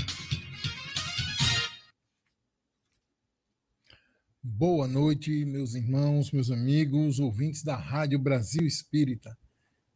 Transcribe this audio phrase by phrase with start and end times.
[4.42, 9.34] Boa noite, meus irmãos, meus amigos, ouvintes da Rádio Brasil Espírita.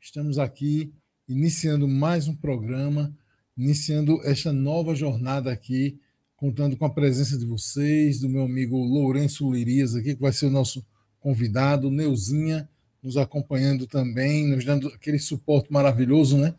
[0.01, 0.95] Estamos aqui
[1.29, 3.15] iniciando mais um programa,
[3.55, 6.01] iniciando esta nova jornada aqui,
[6.37, 10.47] contando com a presença de vocês, do meu amigo Lourenço Lirias aqui, que vai ser
[10.47, 10.83] o nosso
[11.27, 12.69] convidado, Neuzinha
[13.03, 16.55] nos acompanhando também, nos dando aquele suporte maravilhoso, né?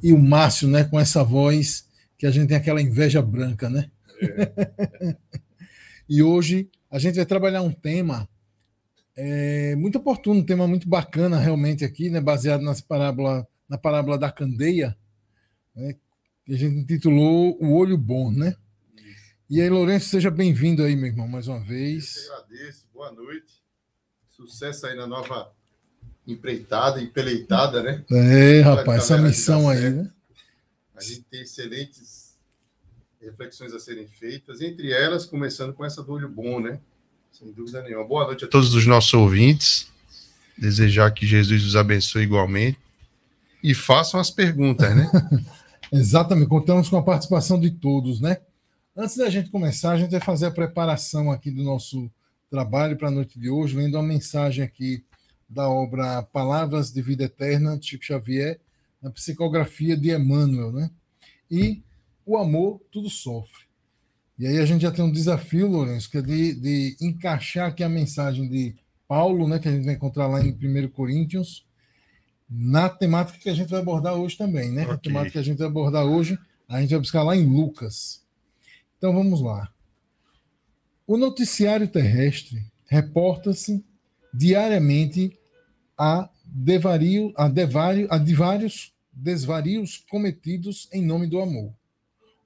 [0.00, 3.90] E o Márcio, né, com essa voz que a gente tem aquela inveja branca, né?
[4.20, 5.16] É.
[6.08, 8.28] e hoje a gente vai trabalhar um tema
[9.16, 14.16] é, muito oportuno, um tema muito bacana realmente aqui, né, baseado nas parábola, na parábola
[14.16, 14.96] da candeia,
[15.74, 15.96] né,
[16.44, 18.54] que a gente intitulou O Olho Bom, né?
[19.50, 22.14] E aí, Lourenço, seja bem-vindo aí, meu irmão, mais uma vez.
[22.28, 23.63] Eu agradeço, boa noite.
[24.36, 25.52] Sucesso aí na nova
[26.26, 28.04] empreitada, empeleitada, né?
[28.10, 30.10] É, rapaz, essa missão aí, né?
[30.96, 32.34] A gente tem excelentes
[33.20, 36.80] reflexões a serem feitas, entre elas, começando com essa do olho bom, né?
[37.32, 38.04] Sem dúvida nenhuma.
[38.04, 39.88] Boa noite a todos os nossos ouvintes.
[40.58, 42.78] Desejar que Jesus os abençoe igualmente.
[43.62, 45.10] E façam as perguntas, né?
[45.92, 48.38] Exatamente, contamos com a participação de todos, né?
[48.96, 52.10] Antes da gente começar, a gente vai fazer a preparação aqui do nosso
[52.54, 55.04] trabalho para a noite de hoje, lendo uma mensagem aqui
[55.48, 58.60] da obra Palavras de Vida Eterna, de Chico Xavier,
[59.02, 60.88] na psicografia de Emmanuel, né?
[61.50, 61.82] E
[62.24, 63.64] o amor tudo sofre.
[64.38, 67.82] E aí a gente já tem um desafio, Lourenço, que é de, de encaixar aqui
[67.82, 68.76] a mensagem de
[69.08, 71.66] Paulo, né, que a gente vai encontrar lá em 1 Coríntios,
[72.48, 74.82] na temática que a gente vai abordar hoje também, né?
[74.82, 74.94] Okay.
[74.94, 78.24] A temática que a gente vai abordar hoje, a gente vai buscar lá em Lucas.
[78.96, 79.68] Então vamos lá.
[81.06, 83.84] O noticiário terrestre reporta-se
[84.32, 85.38] diariamente
[85.98, 88.18] a, devario, a, devario, a
[89.12, 91.74] desvarios cometidos em nome do amor.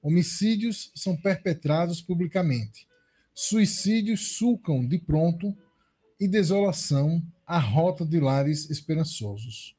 [0.01, 2.85] Homicídios são perpetrados publicamente.
[3.33, 5.55] Suicídios sulcam de pronto
[6.19, 9.73] e desolação a rota de lares esperançosos.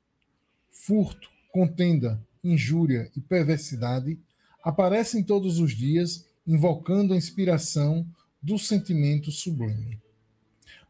[0.70, 4.18] Furto, contenda, injúria e perversidade
[4.64, 8.06] aparecem todos os dias, invocando a inspiração
[8.42, 10.00] do sentimento sublime.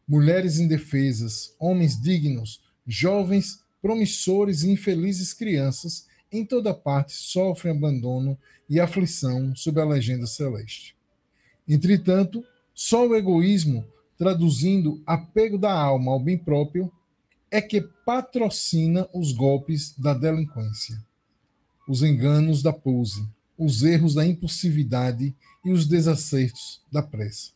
[0.07, 8.37] Mulheres indefesas, homens dignos, jovens promissores e infelizes crianças em toda parte sofrem abandono
[8.69, 10.95] e aflição sob a legenda celeste.
[11.67, 13.85] Entretanto, só o egoísmo,
[14.17, 16.91] traduzindo apego da alma ao bem próprio,
[17.49, 20.97] é que patrocina os golpes da delinquência,
[21.87, 27.51] os enganos da pose, os erros da impulsividade e os desacertos da pressa.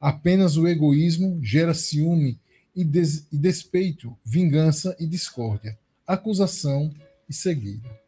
[0.00, 2.38] Apenas o egoísmo gera ciúme
[2.74, 6.92] e, des e despeito, vingança e discórdia, acusação
[7.28, 8.00] e cegueira.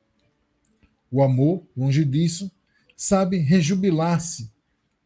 [1.11, 2.51] O amor, longe disso,
[2.97, 4.51] sabe rejubilar-se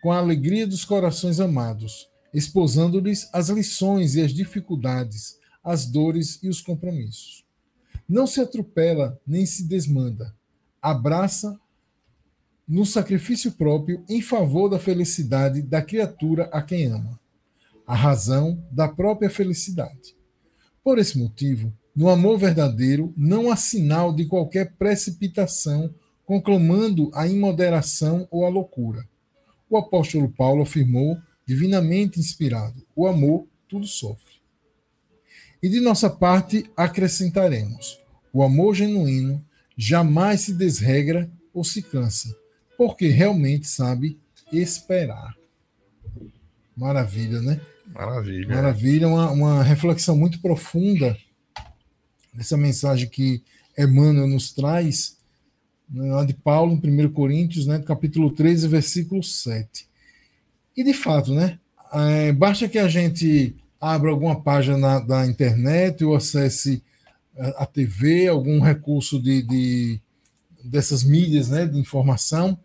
[0.03, 6.49] com a alegria dos corações amados, exposando-lhes as lições e as dificuldades, as dores e
[6.49, 7.45] os compromissos.
[8.09, 10.35] Não se atropela nem se desmanda,
[10.81, 11.61] abraça
[12.71, 17.19] no sacrifício próprio em favor da felicidade da criatura a quem ama,
[17.85, 20.15] a razão da própria felicidade.
[20.85, 25.93] Por esse motivo, no amor verdadeiro não há sinal de qualquer precipitação
[26.25, 29.05] conclamando a imoderação ou a loucura.
[29.69, 34.37] O apóstolo Paulo afirmou, divinamente inspirado: o amor tudo sofre.
[35.61, 38.01] E de nossa parte acrescentaremos:
[38.33, 39.45] o amor genuíno
[39.77, 42.40] jamais se desregra ou se cansa,
[42.81, 44.19] porque realmente sabe
[44.51, 45.37] esperar.
[46.75, 47.61] Maravilha, né?
[47.87, 48.55] Maravilha.
[48.55, 51.15] Maravilha, uma, uma reflexão muito profunda
[52.33, 53.43] dessa mensagem que
[53.77, 55.19] Emmanuel nos traz,
[55.91, 59.87] né, lá de Paulo, em 1 Coríntios, né, capítulo 13, versículo 7.
[60.75, 61.59] E de fato, né?
[61.93, 66.83] É, basta que a gente abra alguma página na, da internet ou acesse
[67.39, 70.01] a, a TV, algum recurso de, de,
[70.65, 72.59] dessas mídias né, de informação,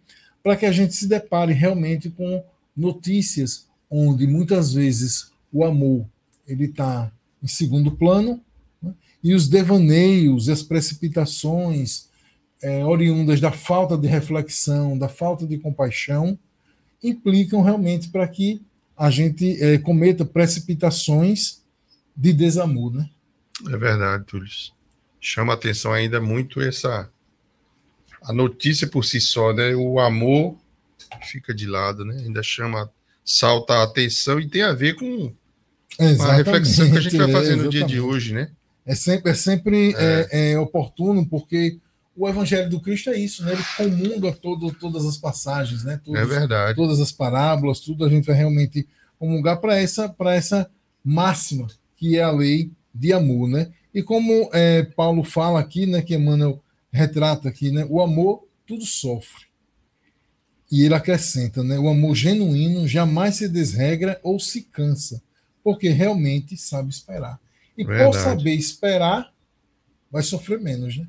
[0.45, 2.45] para que a gente se depare realmente com
[2.77, 6.05] notícias onde muitas vezes o amor
[6.47, 7.11] ele está
[7.41, 8.39] em segundo plano
[8.79, 8.93] né,
[9.23, 12.09] e os devaneios as precipitações
[12.61, 16.37] é, oriundas da falta de reflexão, da falta de compaixão,
[17.01, 18.61] implicam realmente para que
[18.95, 21.63] a gente é, cometa precipitações
[22.15, 23.09] de desamor, né?
[23.67, 24.47] É verdade, Túlio.
[25.19, 27.09] Chama atenção ainda muito essa
[28.25, 29.75] a notícia por si só, né?
[29.75, 30.57] O amor
[31.21, 32.23] fica de lado, né?
[32.25, 32.89] Ainda chama,
[33.23, 35.31] salta a atenção e tem a ver com
[35.99, 38.49] a reflexão que a gente vai fazer é, no dia de hoje, né?
[38.85, 40.27] É sempre, é sempre é.
[40.31, 40.59] É, é.
[40.59, 41.77] oportuno, porque
[42.15, 43.53] o Evangelho do Cristo é isso, né?
[43.53, 45.99] Ele comunda todo, todas as passagens, né?
[46.03, 46.75] Todos, é verdade.
[46.75, 48.87] Todas as parábolas, tudo a gente vai realmente
[49.19, 50.69] comungar para essa, essa
[51.03, 53.71] máxima, que é a lei de amor, né?
[53.93, 56.01] E como é, Paulo fala aqui, né?
[56.01, 56.61] Que Emmanuel
[56.95, 57.85] retrata aqui, né?
[57.89, 59.45] O amor tudo sofre.
[60.71, 61.77] E ele acrescenta, né?
[61.77, 65.21] O amor genuíno jamais se desregra ou se cansa,
[65.63, 67.39] porque realmente sabe esperar.
[67.77, 68.11] E Verdade.
[68.11, 69.31] por saber esperar,
[70.11, 71.07] vai sofrer menos, né?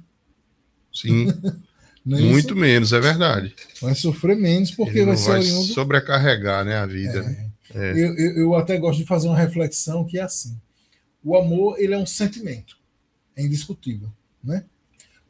[0.92, 1.26] Sim.
[2.08, 3.52] É Muito menos, é verdade.
[3.82, 5.72] Vai sofrer menos porque vai ser vai oriundo...
[5.72, 7.18] sobrecarregar né, a vida.
[7.18, 7.22] É.
[7.22, 7.50] Né?
[7.74, 7.90] É.
[7.90, 10.56] Eu, eu, eu, até gosto de fazer uma reflexão que é assim.
[11.24, 12.78] O amor ele é um sentimento,
[13.34, 14.08] é indiscutível,
[14.42, 14.64] né?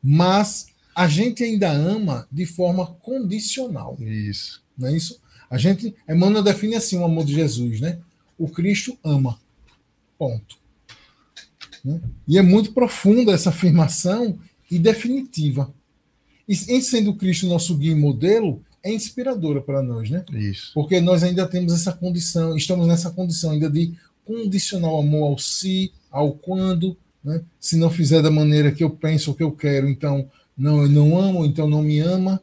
[0.03, 3.97] Mas a gente ainda ama de forma condicional.
[4.01, 4.63] Isso.
[4.77, 5.21] Não é isso?
[5.49, 7.99] A gente, Emmanuel define assim o amor de Jesus, né?
[8.39, 9.39] O Cristo ama.
[10.19, 10.59] Ponto.
[11.85, 12.01] Né?
[12.27, 14.39] E é muito profunda essa afirmação
[14.71, 15.73] e definitiva.
[16.49, 20.25] E em sendo Cristo nosso guia e modelo, é inspiradora para nós, né?
[20.33, 20.71] Isso.
[20.73, 23.95] Porque nós ainda temos essa condição, estamos nessa condição ainda de
[24.25, 27.43] condicionar o amor ao si, ao quando, né?
[27.59, 30.89] Se não fizer da maneira que eu penso ou que eu quero, então não, eu
[30.89, 32.41] não amo, então não me ama.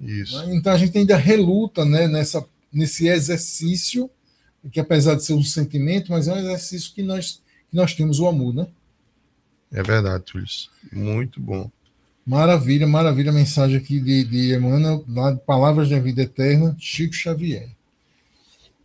[0.00, 0.36] Isso.
[0.44, 0.56] Né?
[0.56, 4.10] Então a gente ainda reluta, né, nessa, nesse exercício,
[4.72, 7.40] que apesar de ser um sentimento, mas é um exercício que nós,
[7.70, 8.66] que nós temos o amor, né?
[9.70, 10.46] É verdade, Túlio.
[10.92, 11.70] Muito bom.
[12.26, 17.14] Maravilha, maravilha a mensagem aqui de, de Emmanuel, lá de Palavras da Vida Eterna, Chico
[17.14, 17.68] Xavier.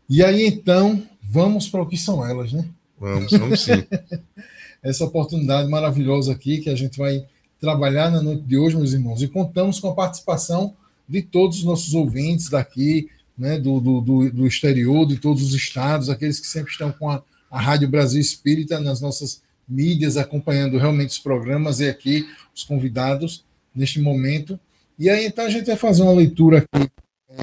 [0.07, 2.63] E aí, então, vamos para o que são elas, né?
[2.99, 3.83] Vamos, vamos sim.
[4.83, 7.25] Essa oportunidade maravilhosa aqui que a gente vai
[7.59, 10.75] trabalhar na noite de hoje, meus irmãos, e contamos com a participação
[11.07, 13.07] de todos os nossos ouvintes daqui,
[13.37, 14.01] né, do, do,
[14.31, 18.19] do, exterior, de todos os estados, aqueles que sempre estão com a, a Rádio Brasil
[18.19, 24.59] Espírita nas nossas mídias acompanhando realmente os programas e aqui os convidados neste momento.
[24.97, 26.91] E aí então a gente vai fazer uma leitura aqui
[27.29, 27.37] é,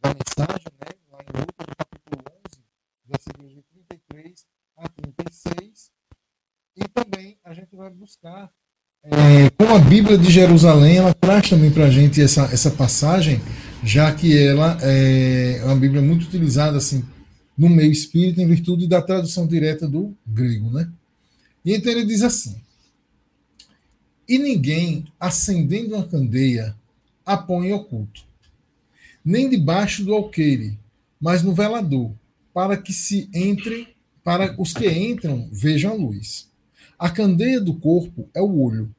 [0.00, 2.62] da mensagem, né, lá em Lucas, capítulo 11,
[3.08, 4.46] versículos de 33
[4.78, 5.95] a 36.
[6.76, 8.50] E também a gente vai buscar
[9.08, 13.40] é, como a Bíblia de Jerusalém, ela traz também para a gente essa, essa passagem,
[13.84, 17.04] já que ela é uma Bíblia muito utilizada assim
[17.56, 20.90] no meio espírita em virtude da tradução direta do grego, né?
[21.64, 22.60] E então ele diz assim:
[24.28, 26.74] E ninguém, acendendo uma candeia,
[27.24, 28.24] a põe oculto,
[29.24, 30.76] nem debaixo do alqueire,
[31.20, 32.12] mas no velador,
[32.52, 33.88] para que se entre,
[34.24, 36.48] para os que entram vejam a luz.
[36.98, 38.94] A candeia do corpo é o olho.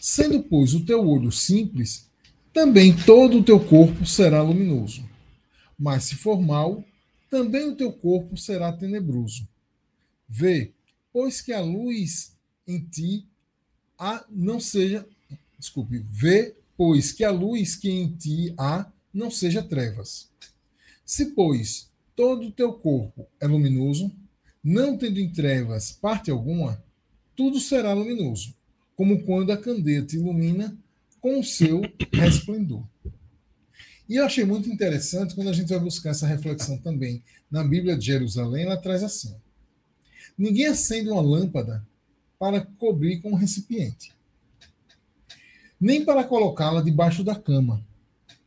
[0.00, 2.08] Sendo, pois, o teu olho simples,
[2.52, 5.04] também todo o teu corpo será luminoso.
[5.78, 6.84] Mas se for mal,
[7.30, 9.46] também o teu corpo será tenebroso.
[10.28, 10.72] Vê,
[11.12, 12.34] pois que a luz
[12.66, 13.26] em ti
[13.98, 15.06] há não seja,
[15.58, 20.30] desculpe, vê, pois que a luz que em ti há não seja trevas.
[21.04, 24.10] Se, pois, todo o teu corpo é luminoso,
[24.62, 26.82] não tendo em trevas parte alguma,
[27.40, 28.54] tudo será luminoso,
[28.94, 30.76] como quando a candeia te ilumina
[31.22, 31.80] com o seu
[32.12, 32.84] resplendor.
[34.06, 37.96] E eu achei muito interessante quando a gente vai buscar essa reflexão também na Bíblia
[37.96, 39.34] de Jerusalém, ela traz assim:
[40.36, 41.82] Ninguém acende uma lâmpada
[42.38, 44.12] para cobrir com um recipiente,
[45.80, 47.82] nem para colocá-la debaixo da cama.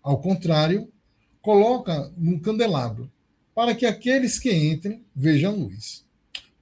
[0.04, 0.88] Ao contrário,
[1.42, 3.12] coloca num candelabro,
[3.56, 6.06] para que aqueles que entrem vejam luz.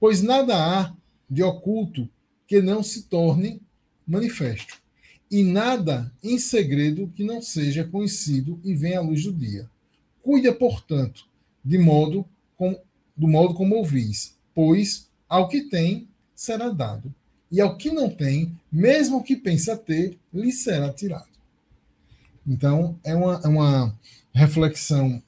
[0.00, 0.96] Pois nada há
[1.28, 2.08] de oculto
[2.52, 3.62] que não se torne
[4.06, 4.76] manifesto,
[5.30, 9.70] e nada em segredo que não seja conhecido e venha à luz do dia.
[10.20, 11.26] Cuida, portanto,
[11.64, 12.78] de modo com,
[13.16, 17.14] do modo como ouvis, pois ao que tem, será dado.
[17.50, 21.32] E ao que não tem, mesmo que pensa ter, lhe será tirado.
[22.46, 23.98] Então, é uma, é uma
[24.30, 25.22] reflexão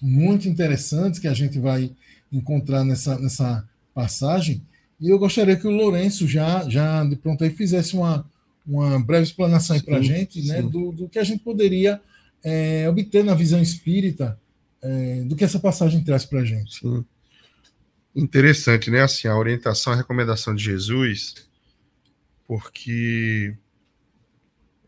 [0.00, 1.94] muito interessante que a gente vai
[2.32, 4.66] encontrar nessa, nessa passagem.
[5.00, 8.28] E eu gostaria que o Lourenço já, já de pronto aí fizesse uma,
[8.66, 12.00] uma breve explanação para a gente né, do, do que a gente poderia
[12.42, 14.38] é, obter na visão espírita
[14.82, 16.80] é, do que essa passagem traz para a gente.
[16.80, 17.04] Sim
[18.18, 19.02] interessante, né?
[19.02, 21.48] Assim, a orientação, a recomendação de Jesus,
[22.46, 23.54] porque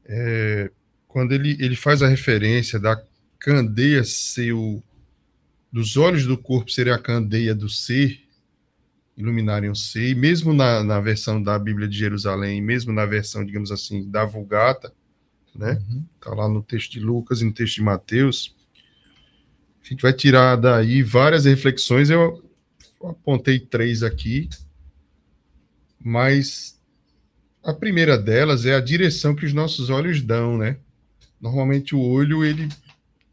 [0.05, 0.71] é,
[1.07, 3.00] quando ele, ele faz a referência da
[3.38, 4.83] candeia ser o,
[5.73, 8.21] dos olhos do corpo seria a candeia do ser,
[9.20, 13.44] iluminarem o ser, e mesmo na, na versão da Bíblia de Jerusalém, mesmo na versão,
[13.44, 14.92] digamos assim, da Vulgata,
[15.54, 15.80] né?
[15.88, 16.04] Uhum.
[16.20, 18.54] Tá lá no texto de Lucas e no texto de Mateus.
[19.84, 22.10] A gente vai tirar daí várias reflexões.
[22.10, 22.42] Eu
[23.02, 24.48] apontei três aqui,
[25.98, 26.78] mas
[27.62, 30.78] a primeira delas é a direção que os nossos olhos dão, né?
[31.40, 32.68] Normalmente o olho ele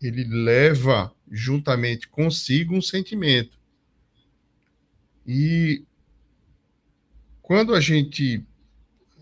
[0.01, 3.57] ele leva juntamente consigo um sentimento.
[5.28, 5.84] E
[7.42, 8.44] quando a gente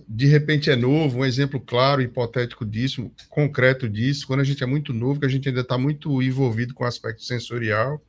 [0.07, 4.67] de repente é novo, um exemplo claro, hipotético disso, concreto disso, quando a gente é
[4.67, 8.01] muito novo, que a gente ainda está muito envolvido com o aspecto sensorial,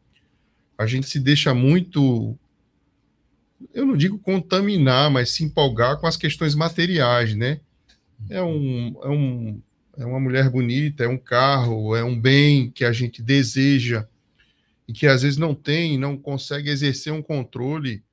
[0.76, 2.38] a gente se deixa muito,
[3.73, 7.61] eu não digo contaminar, mas se empolgar com as questões materiais, né?
[8.29, 9.62] É, um, é, um,
[9.97, 14.07] é uma mulher bonita, é um carro, é um bem que a gente deseja
[14.88, 18.05] e que às vezes não tem, não consegue exercer um controle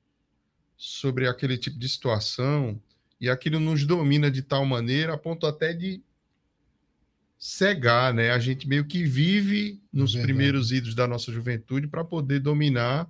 [0.76, 2.80] sobre aquele tipo de situação
[3.22, 6.02] e aquilo nos domina de tal maneira a ponto até de
[7.38, 8.32] cegar, né?
[8.32, 10.34] A gente meio que vive nos Verdade.
[10.34, 13.10] primeiros idos da nossa juventude para poder dominar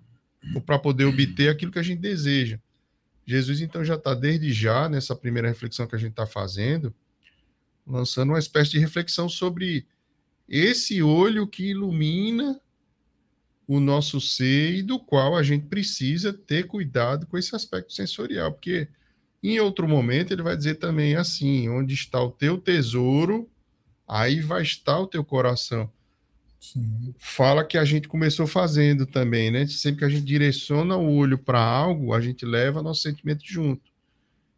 [0.53, 2.59] ou para poder obter aquilo que a gente deseja.
[3.25, 6.93] Jesus, então, já está desde já, nessa primeira reflexão que a gente está fazendo,
[7.87, 9.85] lançando uma espécie de reflexão sobre
[10.47, 12.59] esse olho que ilumina
[13.75, 18.51] o nosso ser e do qual a gente precisa ter cuidado com esse aspecto sensorial,
[18.51, 18.87] porque
[19.43, 23.49] em outro momento, ele vai dizer também assim: onde está o teu tesouro,
[24.07, 25.91] aí vai estar o teu coração.
[26.61, 27.13] Sim.
[27.17, 29.67] Fala que a gente começou fazendo também, né?
[29.67, 33.91] Sempre que a gente direciona o olho para algo, a gente leva nosso sentimento junto.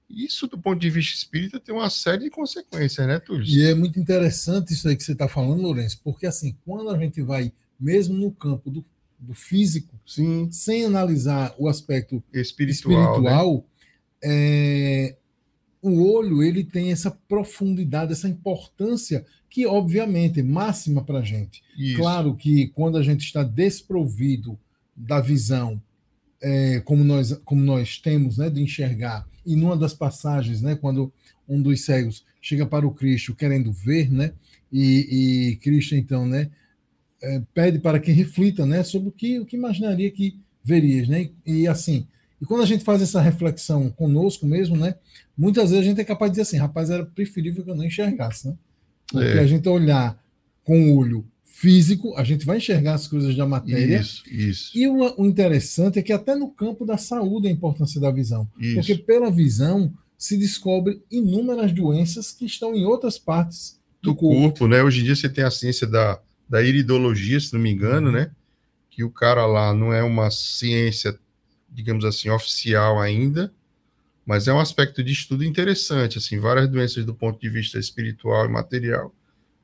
[0.08, 3.44] Isso, do ponto de vista espírita, tem uma série de consequências, né, Túlio?
[3.44, 7.00] E é muito interessante isso aí que você está falando, Lourenço, porque assim, quando a
[7.00, 8.86] gente vai, mesmo no campo do,
[9.26, 10.50] do físico, Sim.
[10.52, 13.62] sem analisar o aspecto espiritual, espiritual né?
[14.24, 15.16] é,
[15.82, 21.64] o olho ele tem essa profundidade, essa importância que, obviamente, é máxima para a gente.
[21.78, 21.98] Isso.
[21.98, 24.58] Claro que quando a gente está desprovido
[24.96, 25.82] da visão,
[26.42, 31.14] é, como, nós, como nós temos né, de enxergar, e numa das passagens, né, quando
[31.48, 34.34] um dos cegos chega para o Cristo querendo ver, né,
[34.72, 36.50] e, e Cristo, então, né,
[37.26, 41.08] é, pede para que reflita né, sobre o que, o que imaginaria que verias.
[41.08, 42.08] Né, e, e assim,
[42.42, 44.96] e quando a gente faz essa reflexão conosco mesmo, né?
[45.38, 47.84] Muitas vezes a gente é capaz de dizer assim, rapaz, era preferível que eu não
[47.84, 48.56] enxergasse, né?
[49.08, 49.40] Porque é.
[49.40, 50.22] a gente olhar
[50.64, 54.00] com o olho físico, a gente vai enxergar as coisas da matéria.
[54.00, 54.78] Isso, isso.
[54.78, 58.48] E o, o interessante é que até no campo da saúde a importância da visão.
[58.60, 58.76] Isso.
[58.76, 64.42] Porque pela visão se descobre inúmeras doenças que estão em outras partes do, do corpo.
[64.42, 64.68] corpo.
[64.68, 64.84] né?
[64.84, 68.14] Hoje em dia você tem a ciência da, da iridologia, se não me engano, uhum.
[68.14, 68.32] né?
[68.90, 71.18] Que o cara lá não é uma ciência
[71.76, 73.52] digamos assim, oficial ainda,
[74.26, 78.46] mas é um aspecto de estudo interessante, assim, várias doenças do ponto de vista espiritual
[78.46, 79.14] e material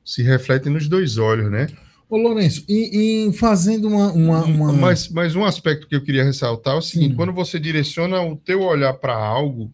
[0.04, 1.68] se refletem nos dois olhos, né?
[2.08, 4.72] Ô, Lourenço, e, e fazendo uma, uma, uma...
[4.72, 7.16] Mas, mas um aspecto que eu queria ressaltar é o seguinte, Sim.
[7.16, 9.72] quando você direciona o teu olhar para algo,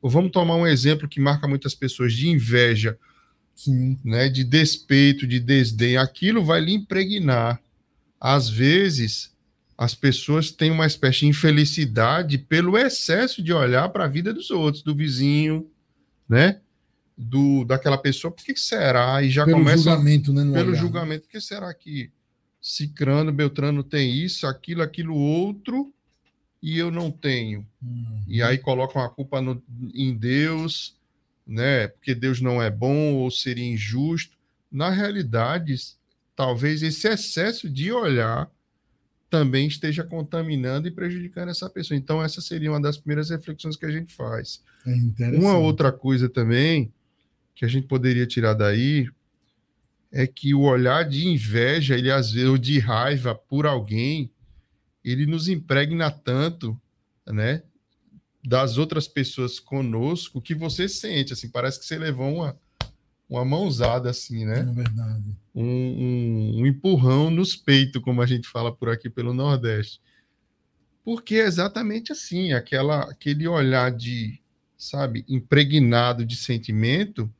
[0.00, 2.96] vamos tomar um exemplo que marca muitas pessoas, de inveja,
[3.58, 3.98] Sim.
[4.04, 7.60] Né, de despeito, de desdém, aquilo vai lhe impregnar.
[8.20, 9.34] Às vezes,
[9.76, 14.52] as pessoas têm uma espécie de infelicidade pelo excesso de olhar para a vida dos
[14.52, 15.68] outros, do vizinho,
[16.28, 16.60] né?
[17.16, 19.20] Do, daquela pessoa, por que será?
[19.24, 19.82] E já pelo começa.
[19.82, 20.80] Julgamento, né, pelo olhar.
[20.80, 22.12] julgamento, por que será que
[22.62, 25.92] Cicrano, Beltrano tem isso, aquilo, aquilo outro,
[26.62, 27.66] e eu não tenho?
[27.82, 28.22] Uhum.
[28.28, 29.60] E aí colocam a culpa no,
[29.92, 30.96] em Deus,
[31.48, 31.88] né?
[31.88, 34.36] Porque Deus não é bom ou seria injusto.
[34.70, 35.74] Na realidade,
[36.36, 38.50] talvez esse excesso de olhar
[39.30, 41.96] também esteja contaminando e prejudicando essa pessoa.
[41.96, 44.62] Então, essa seria uma das primeiras reflexões que a gente faz.
[44.86, 46.92] É uma outra coisa também
[47.54, 49.08] que a gente poderia tirar daí
[50.12, 54.30] é que o olhar de inveja, ele às vezes, ou de raiva por alguém,
[55.04, 56.80] ele nos impregna tanto,
[57.26, 57.62] né,
[58.44, 62.58] das outras pessoas conosco que você sente, assim, parece que você levou uma
[63.28, 64.60] uma mãozada assim, né?
[64.60, 65.36] É verdade.
[65.54, 70.00] Um, um, um, empurrão nos peitos, como a gente fala por aqui pelo Nordeste.
[71.04, 74.40] Porque é exatamente assim, aquela, aquele olhar de,
[74.78, 77.30] sabe, impregnado de sentimento,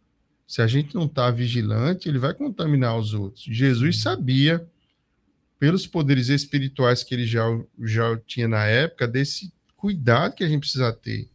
[0.46, 3.44] se a gente não está vigilante, ele vai contaminar os outros.
[3.44, 4.66] Jesus sabia,
[5.58, 7.44] pelos poderes espirituais que ele já,
[7.80, 11.30] já tinha na época, desse cuidado que a gente precisa ter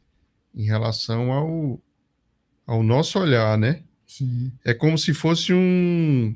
[0.53, 1.81] em relação ao,
[2.67, 3.81] ao nosso olhar, né?
[4.05, 4.51] Sim.
[4.63, 6.35] É como se fosse um.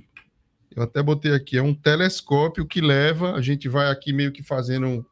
[0.76, 4.42] Eu até botei aqui, é um telescópio que leva, a gente vai aqui meio que
[4.42, 5.06] fazendo.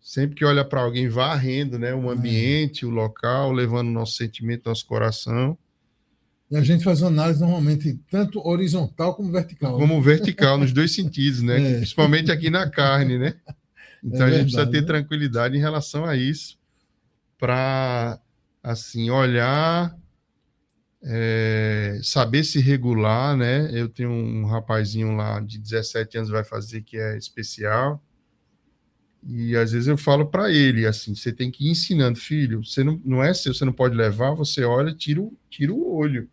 [0.00, 2.88] Sempre que olha para alguém, varrendo né, o ambiente, é.
[2.88, 5.58] o local, levando nosso sentimento, nosso coração.
[6.48, 9.76] E a gente faz uma análise normalmente tanto horizontal como vertical.
[9.76, 11.58] Como vertical, nos dois sentidos, né?
[11.66, 11.76] É.
[11.78, 13.34] Principalmente aqui na carne, né?
[14.02, 14.86] Então é a gente precisa ter né?
[14.86, 16.58] tranquilidade em relação a isso,
[17.38, 18.20] para
[18.62, 19.96] assim olhar,
[21.02, 23.70] é, saber se regular, né?
[23.72, 28.02] Eu tenho um rapazinho lá de 17 anos vai fazer que é especial.
[29.28, 32.84] E às vezes eu falo para ele assim, você tem que ir ensinando, filho, você
[32.84, 36.28] não, não é seu, você não pode levar, você olha, tira o, tira o olho,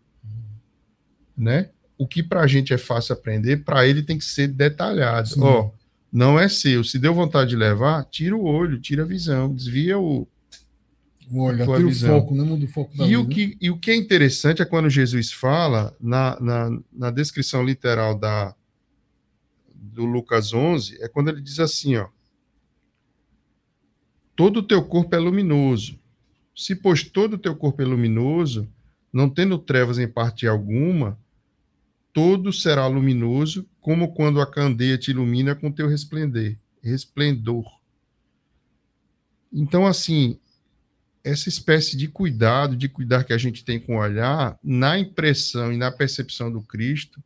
[1.36, 1.70] né?
[1.98, 5.30] O que para a gente é fácil aprender, para ele tem que ser detalhado.
[5.40, 5.72] Ó,
[6.14, 6.84] não é seu.
[6.84, 10.28] Se deu vontade de levar, tira o olho, tira a visão, desvia o.
[11.32, 12.18] O olho, tira visão.
[12.18, 14.62] o foco, não muda o foco da e o, que, e o que é interessante
[14.62, 18.54] é quando Jesus fala, na, na, na descrição literal da,
[19.74, 22.08] do Lucas 11, é quando ele diz assim, ó.
[24.36, 26.00] Todo o teu corpo é luminoso.
[26.56, 28.70] Se, pois, todo o teu corpo é luminoso,
[29.12, 31.18] não tendo trevas em parte alguma,
[32.12, 36.56] todo será luminoso, como quando a candeia te ilumina com teu resplendor.
[36.82, 37.66] Resplendor.
[39.52, 40.40] Então, assim,
[41.22, 45.72] essa espécie de cuidado, de cuidar que a gente tem com o olhar, na impressão
[45.72, 47.22] e na percepção do Cristo,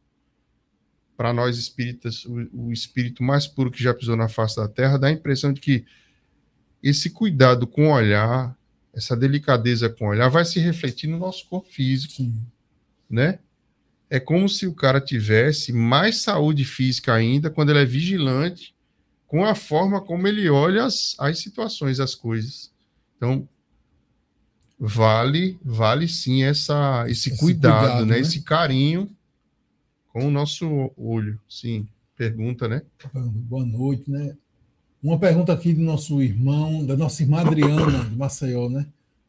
[1.16, 4.98] para nós espíritas, o, o, espírito mais puro que já pisou na face da terra,
[4.98, 5.86] dá a impressão de que
[6.82, 8.58] esse cuidado com o olhar,
[8.94, 12.32] essa delicadeza com o olhar, vai se refletir no nosso corpo físico,
[13.08, 13.38] né?
[14.10, 18.74] É como se o cara tivesse mais saúde física ainda quando ele é vigilante
[19.28, 22.72] com a forma como ele olha as, as situações, as coisas.
[23.18, 23.48] Então,
[24.80, 28.16] vale vale sim essa esse, esse cuidado, cuidado né?
[28.16, 28.20] né?
[28.22, 29.10] Esse carinho
[30.14, 31.40] com o nosso olho.
[31.50, 32.82] Sim, pergunta, né?
[33.14, 34.36] Boa noite, né?
[35.04, 38.88] Uma pergunta aqui do nosso irmão, da nossa irmã Adriana, de Maceió, né?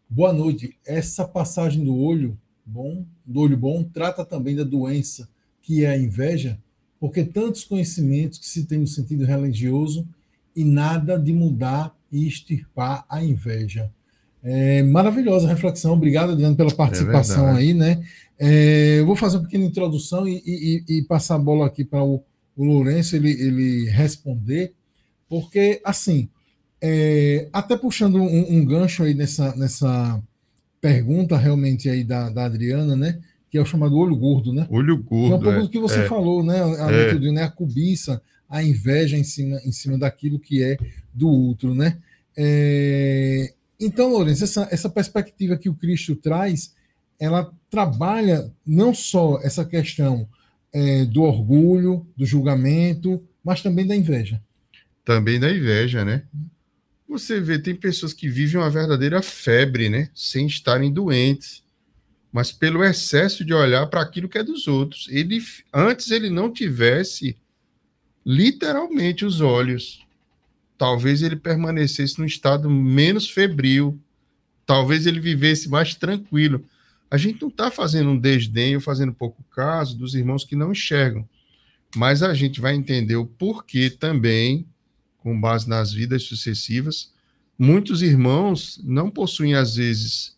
[0.09, 0.77] Boa noite.
[0.87, 5.29] Essa passagem do olho bom, do olho bom, trata também da doença
[5.63, 6.59] que é a inveja,
[7.01, 10.07] porque tantos conhecimentos que se tem no sentido religioso
[10.55, 13.91] e nada de mudar e extirpar a inveja.
[14.43, 18.03] É, maravilhosa reflexão, obrigado, Adriano, pela participação é aí, né?
[18.39, 22.03] É, eu vou fazer uma pequena introdução e, e, e passar a bola aqui para
[22.03, 22.23] o,
[22.57, 24.73] o Lourenço ele, ele responder,
[25.29, 26.29] porque, assim,
[26.81, 30.23] é, até puxando um, um, gancho aí nessa, nessa
[30.81, 33.19] pergunta realmente aí da, da Adriana, né?
[33.51, 34.67] Que é o chamado olho gordo, né?
[34.71, 35.35] Olho gordo.
[35.35, 36.63] é um pouco é, do que você é, falou, né?
[36.63, 37.13] A, é.
[37.13, 37.43] Tudo, né?
[37.43, 40.77] a cobiça, a inveja em cima, em cima daquilo que é
[41.13, 41.99] do outro, né?
[42.37, 43.53] É...
[43.81, 46.75] Então, Lourenço, essa, essa perspectiva que o Cristo traz,
[47.19, 50.29] ela trabalha não só essa questão
[50.73, 54.41] é, do orgulho, do julgamento, mas também da inveja.
[55.05, 56.25] Também da inveja, né?
[57.09, 60.11] Você vê, tem pessoas que vivem uma verdadeira febre, né?
[60.15, 61.65] Sem estarem doentes,
[62.31, 65.09] mas pelo excesso de olhar para aquilo que é dos outros.
[65.11, 65.43] Ele
[65.73, 67.37] antes ele não tivesse
[68.25, 70.07] literalmente os olhos.
[70.77, 73.99] Talvez ele permanecesse num estado menos febril.
[74.67, 76.63] Talvez ele vivesse mais tranquilo.
[77.11, 80.73] A gente não está fazendo um desdém ou fazendo pouco caso dos irmãos que não
[80.73, 81.27] enxergam.
[81.97, 84.67] Mas a gente vai entender o porquê também
[85.29, 87.13] com base nas vidas sucessivas.
[87.59, 90.35] Muitos irmãos não possuem, às vezes,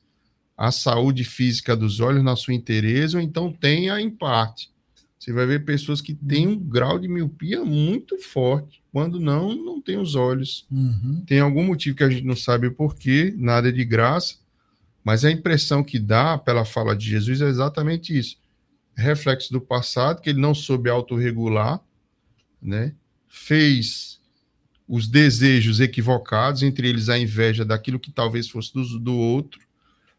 [0.56, 4.68] a saúde física dos olhos na sua interesse, ou então têm a em parte.
[5.16, 9.80] Você vai ver pessoas que têm um grau de miopia muito forte, quando não, não
[9.80, 10.66] tem os olhos.
[10.70, 11.22] Uhum.
[11.24, 14.36] Tem algum motivo que a gente não sabe o porquê, nada de graça,
[15.04, 18.36] mas a impressão que dá pela fala de Jesus é exatamente isso.
[18.96, 21.80] Reflexo do passado, que ele não soube autorregular,
[22.60, 22.92] né?
[23.30, 24.19] fez
[24.90, 29.60] os desejos equivocados, entre eles a inveja daquilo que talvez fosse do, do outro.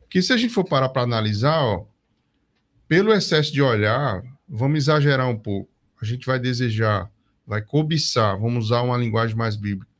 [0.09, 1.85] Que se a gente for parar para analisar, ó,
[2.87, 5.69] pelo excesso de olhar, vamos exagerar um pouco.
[6.01, 7.11] A gente vai desejar,
[7.45, 9.91] vai cobiçar, vamos usar uma linguagem mais bíblica.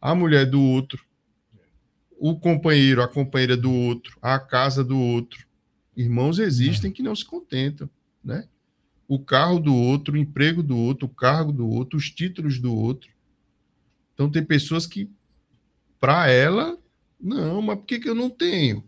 [0.00, 1.04] A mulher do outro,
[2.18, 5.46] o companheiro, a companheira do outro, a casa do outro.
[5.94, 7.88] Irmãos existem que não se contentam,
[8.24, 8.48] né?
[9.06, 12.74] O carro do outro, o emprego do outro, o cargo do outro, os títulos do
[12.74, 13.10] outro.
[14.20, 15.08] Então tem pessoas que,
[15.98, 16.78] para ela,
[17.18, 18.84] não, mas por que, que eu não tenho?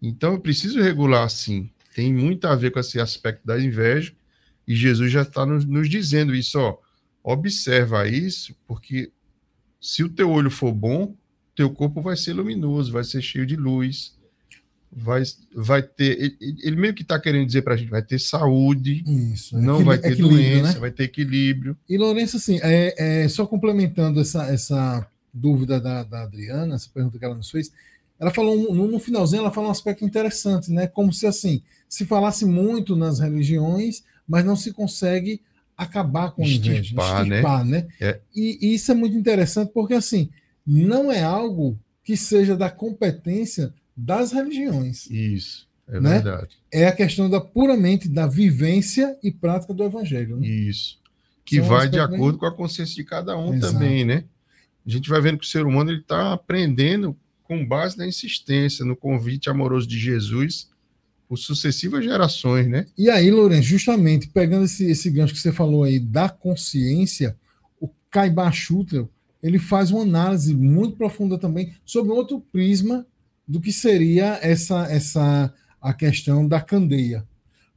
[0.00, 1.70] Então eu preciso regular assim.
[1.94, 4.14] Tem muito a ver com esse aspecto da inveja.
[4.66, 6.78] E Jesus já está nos, nos dizendo isso, ó.
[7.22, 9.12] Observa isso, porque
[9.78, 11.14] se o teu olho for bom,
[11.54, 14.13] teu corpo vai ser luminoso, vai ser cheio de luz,
[14.96, 15.22] vai,
[15.54, 16.18] vai ter.
[16.20, 19.84] Ele, ele meio que está querendo dizer para a gente: vai ter saúde, Isso, não
[19.84, 20.78] vai ter doença, né?
[20.78, 21.76] vai ter equilíbrio.
[21.88, 27.18] E Lourenço, assim, é, é, só complementando essa, essa dúvida da, da Adriana, essa pergunta
[27.18, 27.72] que ela nos fez,
[28.18, 30.86] ela falou no, no finalzinho, ela falou um aspecto interessante, né?
[30.86, 35.40] Como se assim, se falasse muito nas religiões, mas não se consegue
[35.76, 37.36] acabar com a inveja, Extirpar, né?
[37.36, 37.86] extirpar, né?
[38.00, 38.20] É.
[38.34, 40.30] E, e isso é muito interessante porque, assim,
[40.64, 45.08] não é algo que seja da competência das religiões.
[45.10, 46.14] Isso, é Né?
[46.20, 46.56] verdade.
[46.72, 50.36] É a questão da puramente da vivência e prática do evangelho.
[50.38, 50.46] Né?
[50.46, 50.98] Isso.
[51.44, 53.72] Que São vai de bem- acordo com a consciência de cada um Exato.
[53.74, 54.24] também, né?
[54.86, 58.84] A gente vai vendo que o ser humano ele está aprendendo com base na insistência,
[58.84, 60.68] no convite amoroso de Jesus
[61.28, 62.86] por sucessivas gerações, né?
[62.96, 67.36] E aí, Lourenço, justamente pegando esse, esse gancho que você falou aí da consciência,
[67.80, 69.06] o Caiba Schutter,
[69.42, 73.06] ele faz uma análise muito profunda também sobre outro prisma
[73.46, 77.26] do que seria essa, essa a questão da candeia.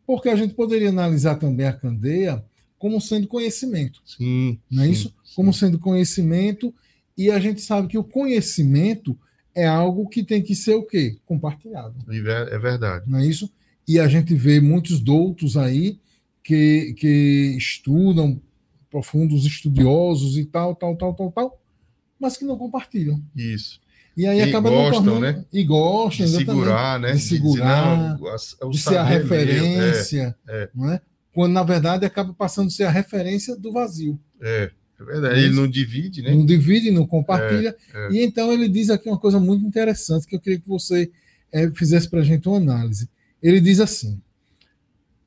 [0.05, 2.43] Porque a gente poderia analisar também a candeia
[2.79, 4.59] como sendo conhecimento, Sim.
[4.69, 5.13] não é sim, isso?
[5.23, 5.33] sim.
[5.35, 6.73] Como sendo conhecimento,
[7.17, 9.17] e a gente sabe que o conhecimento
[9.53, 11.17] é algo que tem que ser o quê?
[11.25, 13.09] Compartilhado ver- É verdade.
[13.09, 13.51] não é isso?
[13.87, 15.99] E a gente vê muitos doutos aí
[16.43, 18.39] que, que estudam,
[18.91, 21.61] profundos estudiosos e tal, tal, tal, tal, tal,
[22.19, 23.21] mas que não compartilham.
[23.35, 23.81] Isso.
[24.17, 25.45] E aí E acaba não gostam, tornando, né?
[25.53, 27.11] E gostam, De segurar, né?
[27.13, 30.69] De segurar, dizer, não, a- o de ser a é referência, é.
[30.75, 31.01] é?
[31.31, 34.19] Quando na verdade acaba passando a ser a referência do vazio.
[34.41, 35.39] É, é verdade.
[35.39, 36.31] Ele não divide, né?
[36.31, 37.75] Não divide, não compartilha.
[37.93, 38.11] É, é.
[38.11, 41.11] E então ele diz aqui uma coisa muito interessante que eu queria que você
[41.51, 43.07] eh, fizesse para a gente uma análise.
[43.39, 44.19] Ele diz assim: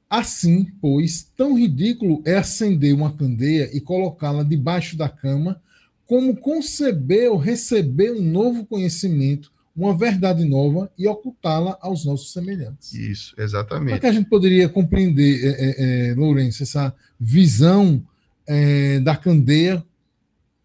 [0.09, 5.63] Assim, pois, tão ridículo é acender uma candeia e colocá-la debaixo da cama,
[6.11, 12.93] como conceber ou receber um novo conhecimento, uma verdade nova e ocultá-la aos nossos semelhantes.
[12.93, 14.01] Isso, Como é exatamente.
[14.01, 18.05] que a gente poderia compreender, é, é, é, Lourenço, essa visão
[18.45, 19.85] é, da candeia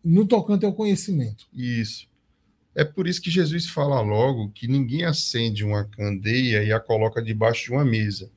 [0.04, 1.46] no tocante ao conhecimento?
[1.54, 2.08] Isso.
[2.74, 7.22] É por isso que Jesus fala logo que ninguém acende uma candeia e a coloca
[7.22, 8.32] debaixo de uma mesa.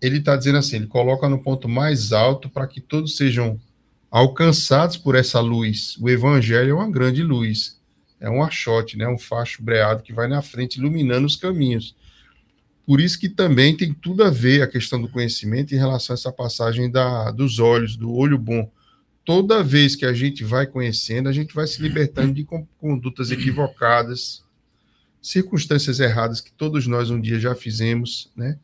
[0.00, 3.60] Ele está dizendo assim: ele coloca no ponto mais alto para que todos sejam
[4.10, 5.96] alcançados por essa luz.
[6.00, 7.78] O evangelho é uma grande luz.
[8.18, 9.08] É um achote, né?
[9.08, 11.96] um facho breado que vai na frente iluminando os caminhos.
[12.86, 16.18] Por isso que também tem tudo a ver a questão do conhecimento em relação a
[16.18, 18.70] essa passagem da, dos olhos, do olho bom
[19.30, 23.30] toda vez que a gente vai conhecendo, a gente vai se libertando de con- condutas
[23.30, 24.42] equivocadas,
[25.22, 28.58] circunstâncias erradas que todos nós um dia já fizemos, né?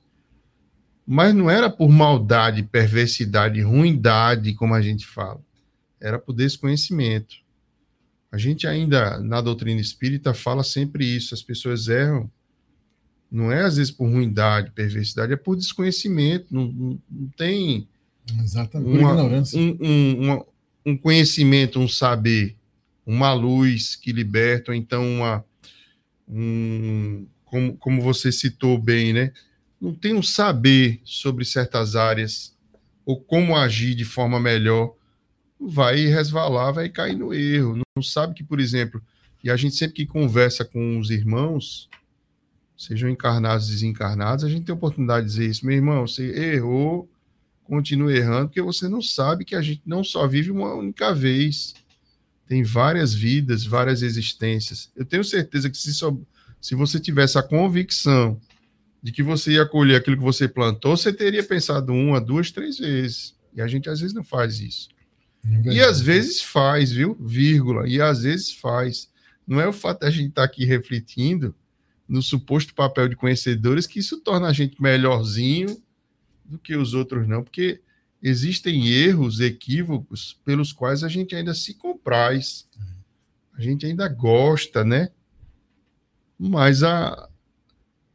[1.07, 5.41] Mas não era por maldade, perversidade, ruindade, como a gente fala.
[6.01, 7.37] Era por desconhecimento.
[8.33, 11.33] A gente ainda, na doutrina espírita, fala sempre isso.
[11.33, 12.29] As pessoas erram.
[13.31, 16.47] Não é às vezes por ruindade, perversidade, é por desconhecimento.
[16.51, 17.89] Não, não, não tem
[18.43, 18.99] Exatamente.
[18.99, 19.59] Uma- ignorância.
[19.61, 20.47] um, um, uma-
[20.85, 22.57] um conhecimento, um saber,
[23.05, 25.45] uma luz que liberta, ou então uma.
[26.29, 29.33] Um, como, como você citou bem, né?
[29.81, 32.57] Não tem um saber sobre certas áreas,
[33.05, 34.95] ou como agir de forma melhor,
[35.61, 37.77] vai resvalar, vai cair no erro.
[37.77, 39.03] Não, sabe que, por exemplo,
[39.43, 41.89] e a gente sempre que conversa com os irmãos,
[42.77, 47.09] sejam encarnados desencarnados, a gente tem a oportunidade de dizer isso, meu irmão, você errou,
[47.65, 51.75] continue errando, porque você não sabe que a gente não só vive uma única vez.
[52.47, 54.91] Tem várias vidas, várias existências.
[54.95, 58.41] Eu tenho certeza que se, se você tivesse a convicção
[59.07, 62.77] de que você ia colher aquilo que você plantou, você teria pensado uma, duas, três
[62.77, 63.37] vezes.
[63.55, 64.89] E a gente às vezes não faz isso.
[65.65, 67.17] E às vezes faz, viu?
[67.21, 67.89] Vírgula.
[67.89, 69.09] E às vezes faz.
[69.47, 71.55] Não é o fato da gente estar aqui refletindo
[72.09, 75.81] no suposto papel de conhecedores que isso torna a gente melhorzinho
[76.45, 77.45] do que os outros, não.
[77.45, 77.81] Porque
[78.21, 82.69] existem erros, equívocos, pelos quais a gente ainda se compraz.
[83.57, 85.11] A gente ainda gosta, né?
[86.37, 87.29] Mas a,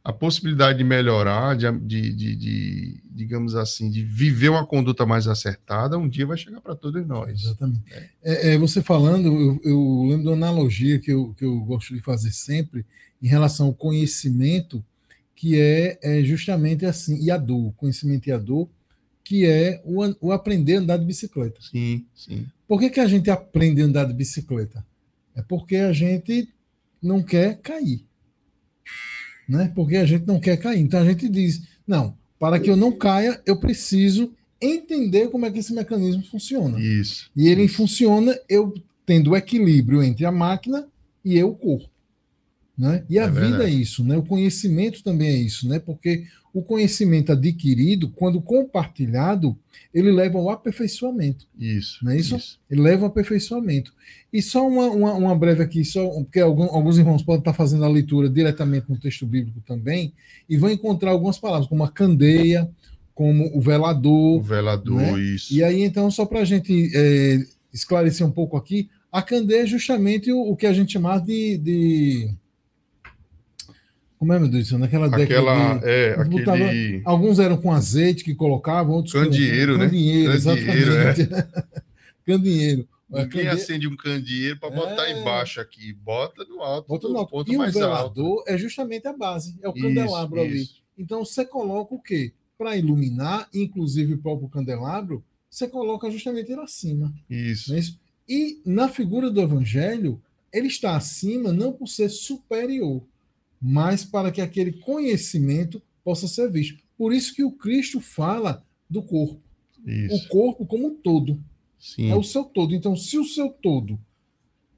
[0.04, 5.28] a possibilidade de melhorar, de, de, de- de, digamos assim, de viver uma conduta mais
[5.28, 7.40] acertada, um dia vai chegar para todos nós.
[7.44, 7.82] Exatamente.
[8.22, 11.94] É, é, você falando, eu, eu lembro de uma analogia que eu, que eu gosto
[11.94, 12.84] de fazer sempre
[13.22, 14.84] em relação ao conhecimento,
[15.36, 18.68] que é, é justamente assim, e a dor, conhecimento e a dor,
[19.22, 21.60] que é o, o aprender a andar de bicicleta.
[21.60, 22.44] Sim, sim.
[22.66, 24.84] Por que, que a gente aprende a andar de bicicleta?
[25.36, 26.48] É porque a gente
[27.00, 28.04] não quer cair.
[29.52, 29.70] Né?
[29.74, 30.80] Porque a gente não quer cair.
[30.80, 35.50] Então a gente diz: não, para que eu não caia, eu preciso entender como é
[35.50, 36.80] que esse mecanismo funciona.
[36.80, 37.30] Isso.
[37.36, 38.72] E ele funciona eu
[39.04, 40.86] tendo o equilíbrio entre a máquina
[41.22, 41.90] e eu, o corpo.
[42.78, 43.04] Né?
[43.10, 43.64] E a É vida verdade.
[43.64, 44.16] é isso, né?
[44.16, 45.78] o conhecimento também é isso, né?
[45.78, 49.56] porque o conhecimento adquirido, quando compartilhado,
[49.94, 51.46] ele leva ao aperfeiçoamento.
[51.58, 52.04] Isso.
[52.04, 52.58] Não é isso?
[52.70, 53.94] Ele leva ao aperfeiçoamento.
[54.32, 57.84] E só uma, uma, uma breve aqui, só, porque algum- alguns irmãos podem estar fazendo
[57.84, 60.12] a leitura diretamente no texto bíblico também,
[60.48, 62.68] e vão encontrar algumas palavras, como a candeia,
[63.14, 64.38] como o velador.
[64.38, 65.20] O velador, né?
[65.20, 65.54] isso.
[65.54, 67.38] E aí, então, só para a gente é,
[67.72, 71.58] esclarecer um pouco aqui, a candeia é justamente o, o que a gente chama de,
[71.58, 72.34] de.
[74.22, 74.78] Como é, meu Deus do céu?
[74.78, 75.80] Naquela Aquela, década.
[75.80, 79.86] de- é, botavam- aquele Alguns eram com azeite que colocavam, outros Candeeiro, com né?
[79.86, 81.10] Candeeiro, Candeeiro, é.
[81.10, 81.28] exatamente.
[82.24, 82.88] Candeeiro.
[83.10, 85.20] Ninguém candeia- acende um candeeiro para botar É.
[85.20, 85.92] embaixo aqui.
[85.92, 87.30] Bota no alto, Bota no alto.
[87.30, 87.84] ponto E o mais alto.
[88.14, 90.62] velador é justamente a base, é o Isso, candelabro ali.
[90.62, 90.80] isso.
[90.96, 92.32] Então você coloca o quê?
[92.56, 97.12] Para iluminar, inclusive o próprio candelabro, você coloca justamente ele acima.
[97.28, 97.74] Isso.
[97.74, 97.98] É isso?
[98.28, 103.02] E na figura do evangelho, ele está acima não por ser superior,
[103.62, 106.82] mas para que aquele conhecimento possa ser visto.
[106.98, 109.40] Por isso que o Cristo fala do corpo,
[109.86, 110.28] o Isso.
[110.28, 111.40] corpo como um todo.
[111.78, 112.10] Sim.
[112.10, 112.74] É o seu todo.
[112.74, 113.98] Então, se o seu todo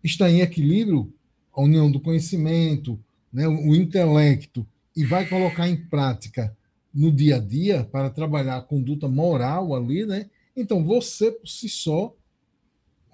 [0.03, 1.12] está em equilíbrio,
[1.53, 2.99] a união do conhecimento,
[3.33, 4.66] né, o intelecto,
[4.97, 6.57] e vai colocar em prática
[6.92, 10.31] no dia a dia para trabalhar a conduta moral ali, né?
[10.57, 12.14] Então, você por si só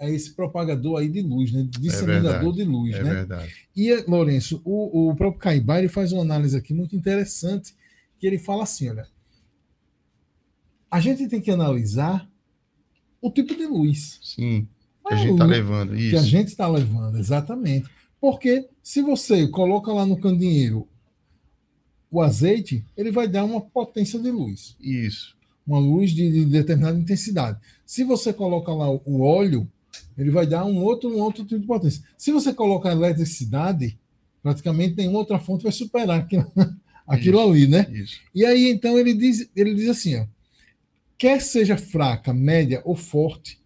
[0.00, 1.68] é esse propagador aí de luz, né?
[1.78, 3.14] Disseminador de luz, É né?
[3.14, 3.52] verdade.
[3.76, 7.74] E, Lourenço, o, o próprio Caibá ele faz uma análise aqui muito interessante,
[8.18, 9.06] que ele fala assim, olha,
[10.90, 12.28] a gente tem que analisar
[13.22, 14.66] o tipo de luz Sim.
[15.06, 15.90] Que Ah, a gente está levando.
[15.94, 16.26] que a Isso.
[16.26, 17.88] gente está levando, exatamente.
[18.20, 20.86] Porque se você coloca lá no candeeiro
[22.10, 25.36] o azeite, ele vai dar uma potência de luz, Isso.
[25.66, 27.58] uma luz de, de determinada intensidade.
[27.86, 29.68] Se você coloca lá o óleo,
[30.20, 32.04] ele vai dar um outro, um outro tipo de potência.
[32.18, 33.98] Se você colocar a eletricidade,
[34.42, 36.46] praticamente nenhuma outra fonte vai superar aquilo,
[37.08, 37.48] aquilo Isso.
[37.48, 37.86] ali, né?
[37.90, 38.20] Isso.
[38.34, 40.26] E aí, então, ele diz, ele diz assim: ó,
[41.16, 43.58] quer seja fraca, média ou forte,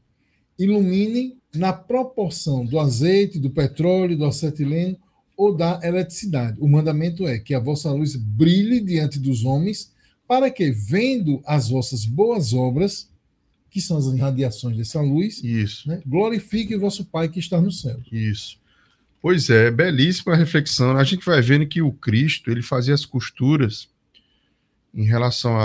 [0.56, 4.96] iluminem na proporção do azeite, do petróleo, do acetileno
[5.36, 6.60] ou da eletricidade.
[6.60, 9.92] O mandamento é que a vossa luz brilhe diante dos homens,
[10.28, 13.08] para que, vendo as vossas boas obras,
[13.74, 15.88] que são as irradiações dessa luz, Isso.
[15.88, 18.00] né, glorifique o vosso Pai que está no céu.
[18.12, 18.56] Isso.
[19.20, 20.96] Pois é, belíssima reflexão.
[20.96, 23.88] A gente vai vendo que o Cristo ele fazia as costuras
[24.94, 25.56] em relação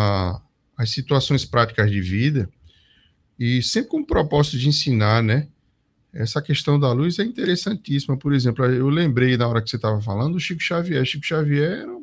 [0.75, 2.49] às situações práticas de vida
[3.37, 5.47] e sempre com o propósito de ensinar, né?
[6.11, 8.17] Essa questão da luz é interessantíssima.
[8.17, 11.05] Por exemplo, eu lembrei na hora que você estava falando do Chico Xavier.
[11.05, 11.97] Chico Xavier, era,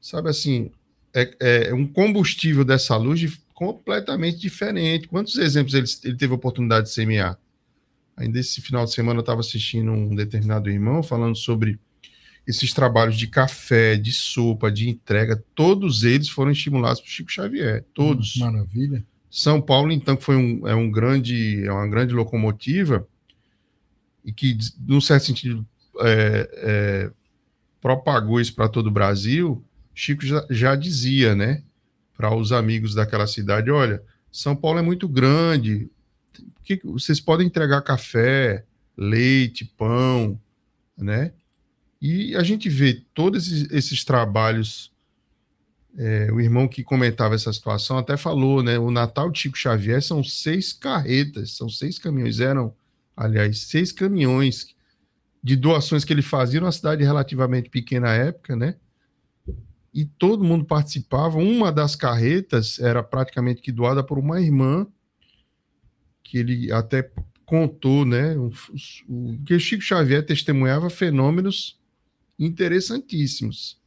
[0.00, 0.70] sabe assim,
[1.12, 5.08] é, é um combustível dessa luz de- completamente diferente.
[5.08, 7.38] Quantos exemplos ele, ele teve a oportunidade de semear?
[8.14, 11.80] Ainda esse final de semana eu estava assistindo um determinado irmão falando sobre
[12.46, 17.84] esses trabalhos de café, de sopa, de entrega, todos eles foram estimulados por Chico Xavier,
[17.92, 18.36] todos.
[18.36, 19.02] Maravilha.
[19.30, 23.08] São Paulo, então, que foi um, é um grande, é uma grande locomotiva
[24.24, 25.66] e que, num certo sentido,
[26.00, 27.10] é, é,
[27.80, 29.64] propagou isso para todo o Brasil.
[29.94, 31.62] Chico já, já dizia, né,
[32.16, 35.90] para os amigos daquela cidade: olha, São Paulo é muito grande,
[36.64, 38.64] que vocês podem entregar café,
[38.96, 40.40] leite, pão,
[40.96, 41.32] né?
[42.00, 44.92] E a gente vê todos esses, esses trabalhos
[45.98, 48.78] é, o irmão que comentava essa situação até falou, né?
[48.78, 52.74] O Natal Chico Xavier são seis carretas, são seis caminhões, eram,
[53.16, 54.74] aliás, seis caminhões
[55.42, 58.74] de doações que ele fazia numa cidade relativamente pequena à época, né?
[59.96, 61.38] E todo mundo participava.
[61.38, 64.86] Uma das carretas era praticamente que doada por uma irmã,
[66.22, 67.10] que ele até
[67.46, 68.36] contou, né?
[68.36, 68.52] O,
[69.08, 71.80] o, que Chico Xavier testemunhava fenômenos
[72.38, 73.80] interessantíssimos.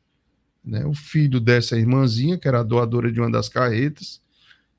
[0.66, 0.84] Né?
[0.84, 4.20] O filho dessa irmãzinha, que era doadora de uma das carretas,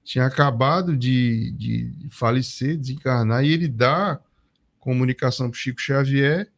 [0.02, 4.20] tinha acabado de, de falecer, desencarnar, e ele dá
[4.80, 6.50] comunicação para Chico Xavier,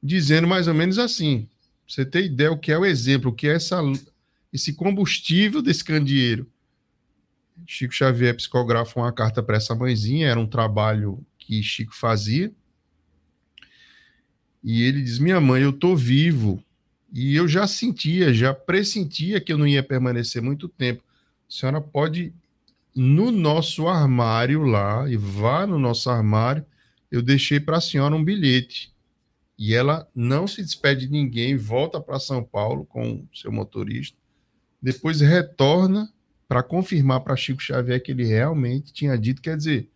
[0.00, 1.48] dizendo mais ou menos assim:
[1.88, 3.80] você ter ideia o que é o exemplo, o que é essa,
[4.52, 6.46] esse combustível desse candeeiro.
[7.66, 12.52] Chico Xavier psicografa uma carta para essa mãezinha, era um trabalho que Chico fazia.
[14.62, 16.62] E ele diz: Minha mãe, eu tô vivo,
[17.12, 21.02] e eu já sentia, já pressentia que eu não ia permanecer muito tempo.
[21.48, 22.32] A senhora pode
[22.94, 26.64] no nosso armário lá, e vá no nosso armário,
[27.10, 28.92] eu deixei para a senhora um bilhete.
[29.58, 34.16] E ela não se despede de ninguém, volta para São Paulo com seu motorista,
[34.80, 36.12] depois retorna
[36.46, 39.42] para confirmar para Chico Xavier que ele realmente tinha dito.
[39.42, 39.90] Quer dizer,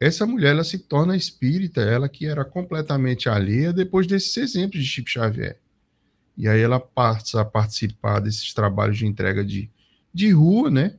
[0.00, 4.88] essa mulher ela se torna espírita, ela que era completamente alheia depois desses exemplos de
[4.88, 5.60] Chico Xavier.
[6.36, 9.70] E aí ela passa a participar desses trabalhos de entrega de,
[10.12, 10.98] de rua, né?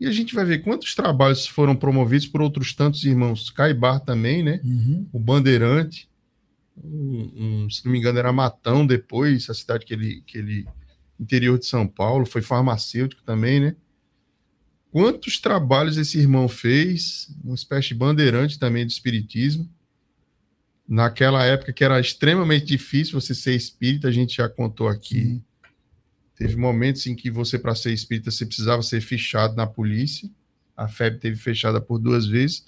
[0.00, 3.50] E a gente vai ver quantos trabalhos foram promovidos por outros tantos irmãos.
[3.50, 4.60] Caibar também, né?
[4.64, 5.06] Uhum.
[5.12, 6.08] O Bandeirante,
[6.76, 7.30] um,
[7.64, 10.66] um, se não me engano, era Matão depois, a cidade que ele, que ele
[11.18, 13.76] interior de São Paulo, foi farmacêutico também, né?
[14.90, 19.68] Quantos trabalhos esse irmão fez, uma espécie de bandeirante também do espiritismo,
[20.88, 25.20] naquela época que era extremamente difícil você ser espírita, a gente já contou aqui.
[25.20, 25.44] Sim.
[26.36, 30.28] Teve momentos em que você, para ser espírita, você precisava ser fichado na polícia.
[30.76, 32.64] A FEB teve fechada por duas vezes.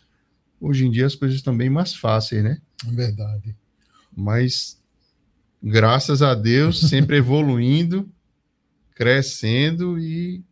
[0.60, 2.60] Hoje em dia as coisas estão bem mais fáceis, né?
[2.86, 3.56] É verdade.
[4.14, 4.80] Mas,
[5.62, 8.08] graças a Deus, sempre evoluindo,
[8.94, 10.44] crescendo e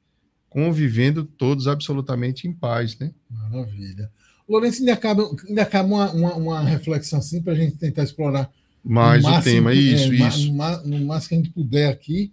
[0.51, 3.13] convivendo todos absolutamente em paz, né?
[3.31, 4.11] Maravilha.
[4.49, 8.51] Lourenço, ainda acaba, ainda acaba uma, uma, uma reflexão assim para a gente tentar explorar
[8.85, 10.53] mais o tema, isso, é, isso.
[10.53, 12.33] No, no máximo que a gente puder aqui.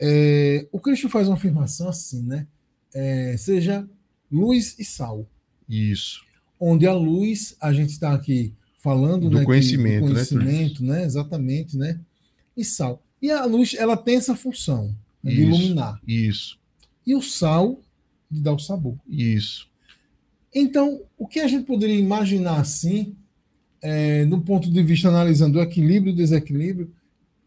[0.00, 2.46] É, o Cristo faz uma afirmação assim, né?
[2.92, 3.88] É, seja
[4.30, 5.28] luz e sal.
[5.68, 6.24] Isso.
[6.58, 10.98] Onde a luz, a gente está aqui falando do né, conhecimento, que, do conhecimento né,
[10.98, 11.04] né?
[11.04, 12.00] Exatamente, né?
[12.56, 13.02] E sal.
[13.20, 16.00] E a luz, ela tem essa função né, de iluminar.
[16.06, 16.58] Isso.
[17.06, 17.80] E o sal
[18.30, 18.96] de dar o sabor.
[19.08, 19.68] Isso.
[20.54, 23.16] Então, o que a gente poderia imaginar assim,
[23.82, 26.92] é, no ponto de vista analisando o equilíbrio e o desequilíbrio,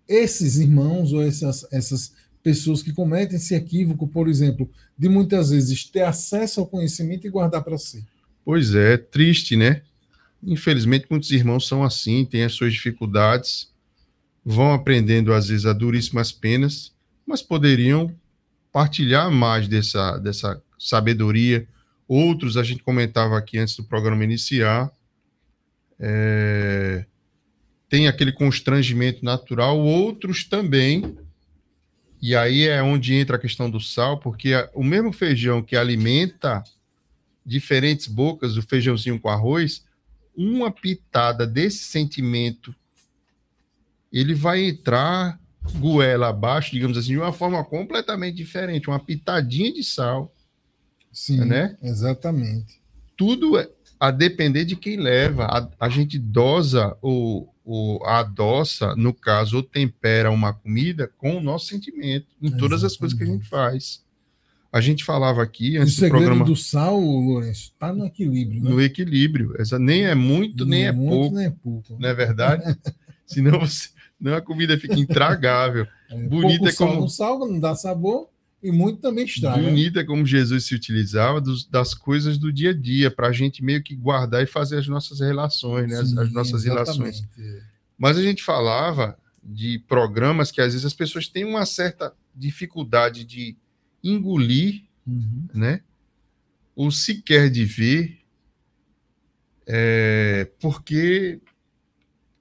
[0.08, 5.86] esses irmãos ou essas, essas pessoas que cometem esse equívoco, por exemplo, de muitas vezes
[5.86, 8.06] ter acesso ao conhecimento e guardar para si.
[8.46, 9.82] Pois é, triste, né?
[10.44, 13.70] Infelizmente, muitos irmãos são assim, têm as suas dificuldades,
[14.46, 16.94] vão aprendendo às vezes a duríssimas penas,
[17.26, 18.16] mas poderiam
[18.72, 21.68] partilhar mais dessa, dessa sabedoria,
[22.08, 24.90] Outros a gente comentava aqui antes do programa iniciar.
[26.00, 27.06] É,
[27.90, 31.18] tem aquele constrangimento natural, outros também.
[32.22, 36.64] E aí é onde entra a questão do sal, porque o mesmo feijão que alimenta
[37.46, 39.86] diferentes bocas, o feijãozinho com arroz,
[40.36, 42.76] uma pitada desse sentimento,
[44.12, 45.40] ele vai entrar
[45.76, 50.34] goela abaixo, digamos assim, de uma forma completamente diferente, uma pitadinha de sal
[51.12, 51.78] Sim, né?
[51.82, 52.80] exatamente.
[53.16, 55.46] Tudo é a depender de quem leva.
[55.46, 61.42] A, a gente dosa ou, ou adoça, no caso, ou tempera uma comida com o
[61.42, 62.58] nosso sentimento, em exatamente.
[62.58, 64.02] todas as coisas que a gente faz.
[64.72, 66.46] A gente falava aqui antes o segredo do programa.
[66.46, 68.64] do sal, Lourenço, está no equilíbrio.
[68.64, 68.70] Né?
[68.70, 69.54] No equilíbrio.
[69.60, 71.36] Essa, nem é muito, nem, nem é, muito, pouco.
[71.36, 71.98] Nem é pouco.
[72.00, 72.64] Não é verdade?
[73.28, 75.86] Senão você, não a comida fica intragável.
[76.10, 76.92] É, Bonita é como.
[76.92, 78.30] Sal não salga, não dá sabor
[78.62, 79.62] e muito também estraga.
[79.62, 83.64] Bonita como Jesus se utilizava dos, das coisas do dia a dia, para a gente
[83.64, 85.98] meio que guardar e fazer as nossas relações, né?
[85.98, 87.22] Sim, as, as, nossas exatamente.
[87.22, 87.64] relações.
[87.98, 93.24] Mas a gente falava de programas que às vezes as pessoas têm uma certa dificuldade
[93.24, 93.56] de
[94.04, 95.48] engolir, uhum.
[95.54, 95.82] né?
[96.76, 98.20] Ou sequer de ver,
[99.66, 101.40] é, porque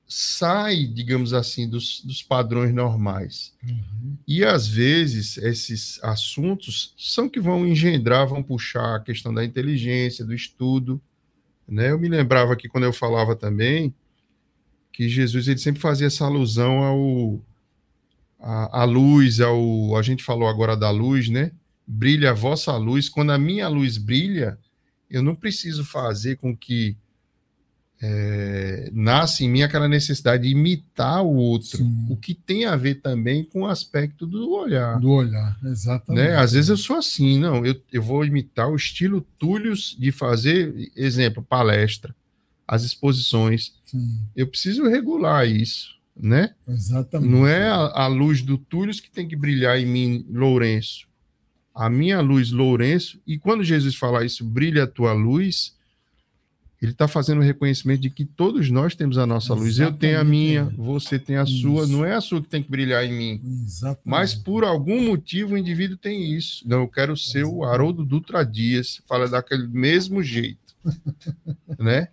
[0.08, 3.52] sai, digamos assim, dos, dos padrões normais.
[3.62, 4.16] Uhum.
[4.26, 10.24] E às vezes esses assuntos são que vão engendrar, vão puxar a questão da inteligência,
[10.24, 11.00] do estudo.
[11.68, 11.90] Né?
[11.90, 13.92] Eu me lembrava que quando eu falava também
[14.92, 17.40] que Jesus ele sempre fazia essa alusão ao
[18.40, 21.52] a, a luz, ao a gente falou agora da luz, né?
[21.86, 23.08] Brilha a vossa luz.
[23.08, 24.58] Quando a minha luz brilha,
[25.10, 26.96] eu não preciso fazer com que
[28.00, 32.06] é, nasce em mim aquela necessidade de imitar o outro, Sim.
[32.10, 35.00] o que tem a ver também com o aspecto do olhar.
[35.00, 36.28] Do olhar, exatamente.
[36.28, 36.36] Né?
[36.36, 40.92] Às vezes eu sou assim, não, eu, eu vou imitar o estilo Túlios de fazer,
[40.94, 42.14] exemplo, palestra,
[42.68, 43.72] as exposições.
[43.86, 44.18] Sim.
[44.34, 46.54] Eu preciso regular isso, né?
[46.68, 47.30] Exatamente.
[47.30, 51.06] Não é a, a luz do Túlios que tem que brilhar em mim, Lourenço.
[51.74, 55.75] A minha luz, Lourenço, e quando Jesus fala isso, brilha a tua luz,
[56.80, 59.64] ele está fazendo o reconhecimento de que todos nós temos a nossa Exatamente.
[59.64, 59.78] luz.
[59.78, 61.62] Eu tenho a minha, você tem a isso.
[61.62, 61.86] sua.
[61.86, 63.40] Não é a sua que tem que brilhar em mim.
[63.64, 64.00] Exatamente.
[64.04, 66.62] Mas por algum motivo o indivíduo tem isso.
[66.68, 67.58] Não, eu quero ser Exatamente.
[67.58, 69.00] o Haroldo Dutra Dias.
[69.06, 70.76] Fala daquele mesmo jeito.
[71.78, 72.08] né?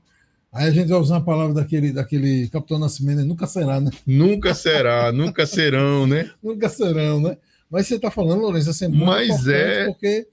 [0.52, 3.24] Aí a gente vai usar a palavra daquele, daquele Capitão Nascimento, né?
[3.24, 3.92] nunca será, né?
[4.06, 6.30] Nunca será, nunca serão, né?
[6.42, 7.38] Nunca serão, né?
[7.70, 9.88] Mas você está falando, Lourenço, assim, é muito Mas é...
[9.88, 10.28] porque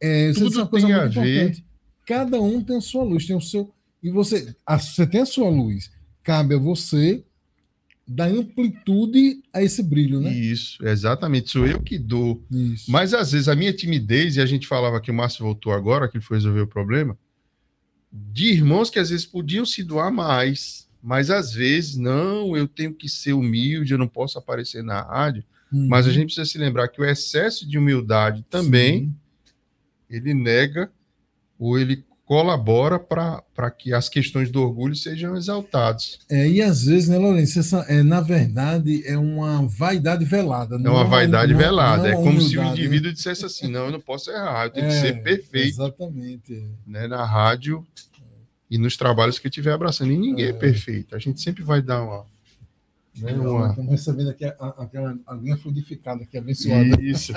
[0.00, 1.42] é, tudo tem a ver.
[1.42, 1.71] Importante
[2.06, 3.72] Cada um tem a sua luz, tem o seu.
[4.02, 5.90] E você, a, você tem a sua luz.
[6.22, 7.24] Cabe a você
[8.06, 10.32] dar amplitude a esse brilho, né?
[10.32, 11.50] Isso, exatamente.
[11.50, 12.44] Sou eu que dou.
[12.50, 12.90] Isso.
[12.90, 16.08] Mas às vezes a minha timidez, e a gente falava que o Márcio voltou agora,
[16.08, 17.16] que ele foi resolver o problema,
[18.12, 22.92] de irmãos que às vezes podiam se doar mais, mas às vezes, não, eu tenho
[22.92, 25.42] que ser humilde, eu não posso aparecer na rádio.
[25.72, 25.88] Uhum.
[25.88, 29.14] Mas a gente precisa se lembrar que o excesso de humildade também, Sim.
[30.10, 30.92] ele nega
[31.62, 36.18] ou ele colabora para que as questões do orgulho sejam exaltadas.
[36.28, 40.74] É, e às vezes, né, Lourenço, essa, é, na verdade, é uma vaidade velada.
[40.74, 42.02] É uma vaidade uma, velada.
[42.02, 42.70] Não é como se o né?
[42.70, 43.14] indivíduo né?
[43.14, 45.68] dissesse assim: não, eu não posso errar, eu tenho é, que ser perfeito.
[45.68, 46.68] Exatamente.
[46.84, 47.86] Né, na rádio
[48.68, 50.10] e nos trabalhos que eu estiver abraçando.
[50.10, 50.50] E ninguém é.
[50.50, 51.14] é perfeito.
[51.14, 52.24] A gente sempre vai dar uma.
[53.18, 53.68] Né, uma...
[53.68, 57.00] Estamos recebendo aqui a, a, aquela aguinha fluidificada aqui, abençoada.
[57.00, 57.32] Isso.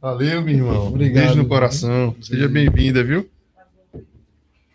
[0.00, 0.86] Valeu, meu irmão.
[0.88, 1.24] Obrigado.
[1.24, 2.14] Beijo no coração.
[2.20, 3.28] Seja bem-vinda, viu?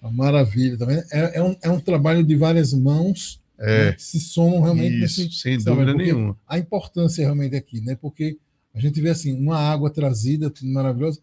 [0.10, 1.04] Maravilha, tá vendo?
[1.12, 5.04] É, é, um, é um trabalho de várias mãos é, né, que se somam realmente
[5.04, 6.36] isso, nesse, sem dúvida nenhuma.
[6.48, 7.96] A importância realmente aqui, né?
[7.96, 8.38] Porque
[8.74, 11.22] a gente vê assim, uma água trazida, tudo maravilhoso,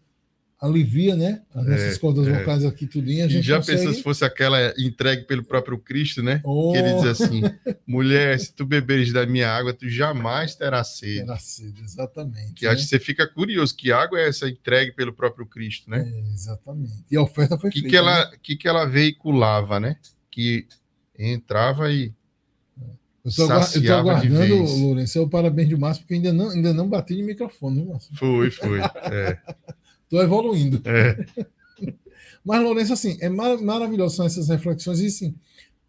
[0.59, 1.41] alivia, né?
[1.55, 2.39] As nossas é, cordas é.
[2.39, 3.23] vocais aqui, tudinho.
[3.23, 3.79] A gente e já consegue...
[3.79, 6.41] pensa se fosse aquela entregue pelo próprio Cristo, né?
[6.43, 6.73] Oh.
[6.73, 7.41] Que ele diz assim:
[7.87, 11.21] mulher, se tu beberes da minha água, tu jamais terás sede.
[11.21, 12.53] Terá sede, exatamente.
[12.53, 12.71] Que né?
[12.71, 16.05] acho que você fica curioso, que água é essa entregue pelo próprio Cristo, né?
[16.05, 17.05] É, exatamente.
[17.09, 17.89] E a oferta foi que feita.
[17.89, 18.37] Que ela, né?
[18.41, 19.95] que, que ela veiculava, né?
[20.29, 20.67] Que
[21.17, 22.13] entrava e.
[23.23, 27.25] Eu estou aguardando, Lourenço, o parabéns de Márcio, porque ainda não, ainda não bati no
[27.25, 28.15] microfone, Márcio?
[28.15, 28.79] Foi, foi.
[28.79, 29.37] É.
[30.09, 30.81] Estou evoluindo.
[30.85, 31.23] É.
[32.43, 34.99] Mas, Lourenço, assim, é mar maravilhoso são essas reflexões.
[35.01, 35.35] E, assim,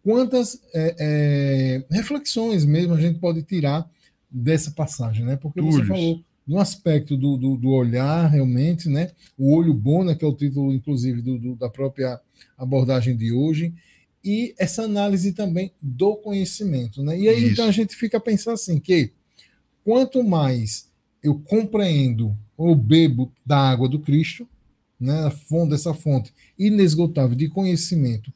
[0.03, 3.89] quantas é, é, reflexões mesmo a gente pode tirar
[4.29, 5.37] dessa passagem, né?
[5.37, 9.11] Porque você falou no aspecto do, do, do, olhar, realmente, né?
[9.35, 10.13] O olho bom, né?
[10.13, 12.19] Que é o título, inclusive, do, do, da própria
[12.55, 13.73] abordagem de hoje.
[14.23, 17.17] E essa análise também do conhecimento, né?
[17.19, 17.53] E aí, Isso.
[17.53, 19.11] então, a gente fica a pensar assim, que
[19.83, 20.91] quanto mais
[21.23, 24.47] eu compreendo ou bebo da água do Cristo,
[24.99, 25.31] né,
[25.67, 28.31] dessa fonte inesgotável de conhecimento,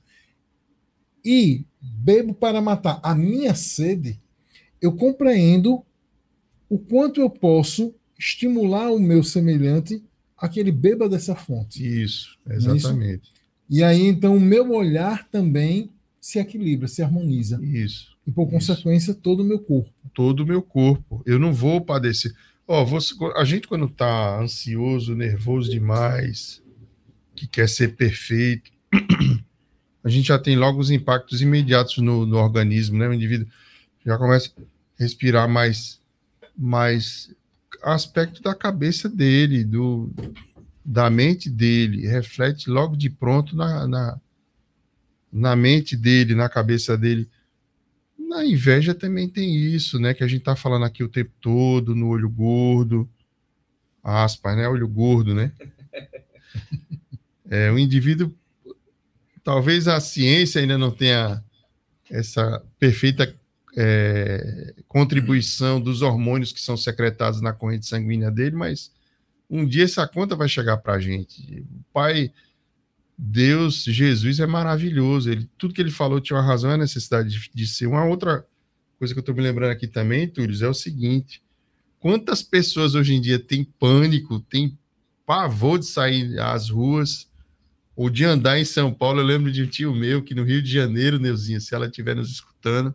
[1.23, 4.19] e bebo para matar a minha sede,
[4.82, 5.84] eu compreendo
[6.67, 10.03] o quanto eu posso estimular o meu semelhante
[10.38, 11.86] a que ele beba dessa fonte.
[11.86, 13.23] Isso, exatamente.
[13.23, 13.45] Isso?
[13.69, 17.59] E aí, então, o meu olhar também se equilibra, se harmoniza.
[17.63, 18.15] Isso.
[18.26, 18.51] E, por isso.
[18.51, 19.91] consequência, todo o meu corpo.
[20.13, 21.21] Todo o meu corpo.
[21.26, 22.34] Eu não vou padecer.
[22.68, 26.63] Ó, oh, a gente quando tá ansioso, nervoso demais,
[27.36, 28.72] que quer ser perfeito,
[30.03, 33.07] a gente já tem logo os impactos imediatos no, no organismo, né?
[33.07, 33.47] O indivíduo
[34.03, 34.61] já começa a
[34.97, 35.99] respirar mais,
[36.57, 37.32] mais
[37.84, 40.11] aspecto da cabeça dele, do,
[40.84, 44.20] da mente dele, reflete logo de pronto na, na,
[45.32, 47.30] na mente dele, na cabeça dele.
[48.36, 50.13] Na inveja também tem isso, né?
[50.13, 53.09] Que a gente tá falando aqui o tempo todo, no olho gordo.
[54.03, 54.67] Aspas, né?
[54.67, 55.53] Olho gordo, né?
[57.49, 58.33] É, o indivíduo.
[59.43, 61.41] Talvez a ciência ainda não tenha
[62.09, 63.33] essa perfeita
[63.77, 68.91] é, contribuição dos hormônios que são secretados na corrente sanguínea dele, mas
[69.49, 71.61] um dia essa conta vai chegar para a gente.
[71.61, 72.33] O pai
[73.18, 75.32] Deus, Jesus é maravilhoso.
[75.32, 77.88] Ele, tudo que ele falou tinha uma razão, a necessidade de, de ser.
[77.88, 78.45] Uma outra
[78.99, 81.41] coisa que eu estou me lembrando aqui também, Túlio, é o seguinte:
[81.99, 84.78] quantas pessoas hoje em dia têm pânico, têm
[85.26, 87.30] pavor de sair às ruas
[87.95, 89.22] ou de andar em São Paulo?
[89.22, 92.16] Eu lembro de um tio meu que no Rio de Janeiro, Neuzinha, se ela estiver
[92.16, 92.93] nos escutando,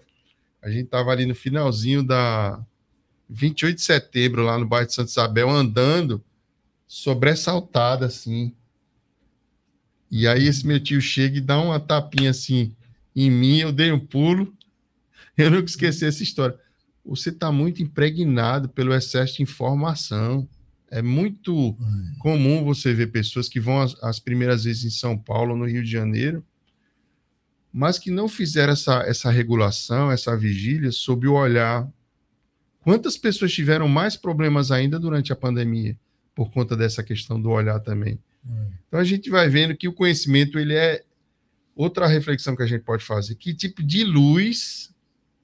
[0.61, 2.62] a gente estava ali no finalzinho da
[3.31, 6.23] 28 de setembro, lá no bairro de Santa Isabel, andando
[6.87, 8.53] sobressaltada assim
[10.11, 12.75] e aí esse meu tio chega e dá uma tapinha assim
[13.15, 14.53] em mim, eu dei um pulo.
[15.37, 16.59] Eu nunca esqueci essa história.
[17.05, 20.49] Você está muito impregnado pelo excesso de informação.
[20.91, 21.77] É muito
[22.19, 25.85] comum você ver pessoas que vão as, as, primeiras vezes em São Paulo, no Rio
[25.85, 26.45] de Janeiro,
[27.73, 31.89] mas que não fizeram essa, essa regulação, essa vigília, sob o olhar.
[32.81, 35.97] Quantas pessoas tiveram mais problemas ainda durante a pandemia
[36.35, 38.19] por conta dessa questão do olhar também?
[38.88, 41.05] Então a gente vai vendo que o conhecimento ele é
[41.74, 43.34] outra reflexão que a gente pode fazer.
[43.36, 44.93] Que tipo de luz,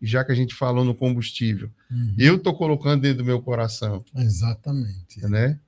[0.02, 2.14] já que a gente falou no combustível, uhum.
[2.18, 4.04] eu estou colocando dentro do meu coração?
[4.16, 5.20] Exatamente.
[5.28, 5.58] Né?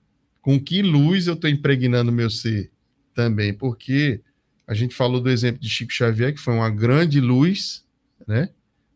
[0.43, 2.70] Com que luz eu estou impregnando o meu ser
[3.14, 3.53] também?
[3.53, 4.20] Porque
[4.66, 7.85] a gente falou do exemplo de Chico Xavier, que foi uma grande luz,
[8.26, 8.51] né?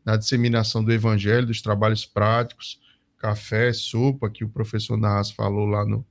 [0.04, 2.80] Na disseminação do evangelho, dos trabalhos práticos,
[3.16, 6.04] café, sopa, que o professor Narras falou lá no,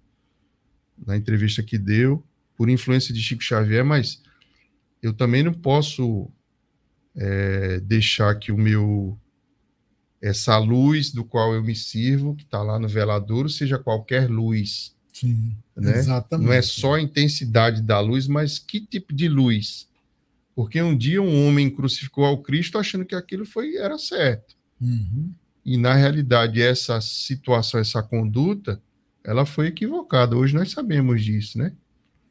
[1.05, 2.23] na entrevista que deu,
[2.55, 4.21] por influência de Chico Xavier, mas
[5.01, 6.29] eu também não posso
[7.15, 9.17] é, deixar que o meu
[10.21, 14.95] essa luz do qual eu me sirvo, que está lá no veladouro, seja qualquer luz.
[15.11, 15.97] Sim, né?
[15.97, 16.45] exatamente.
[16.45, 19.87] Não é só a intensidade da luz, mas que tipo de luz?
[20.55, 24.55] Porque um dia um homem crucificou ao Cristo achando que aquilo foi era certo.
[24.79, 25.31] Uhum.
[25.65, 28.81] E na realidade essa situação, essa conduta
[29.23, 30.35] ela foi equivocada.
[30.35, 31.71] Hoje nós sabemos disso, né?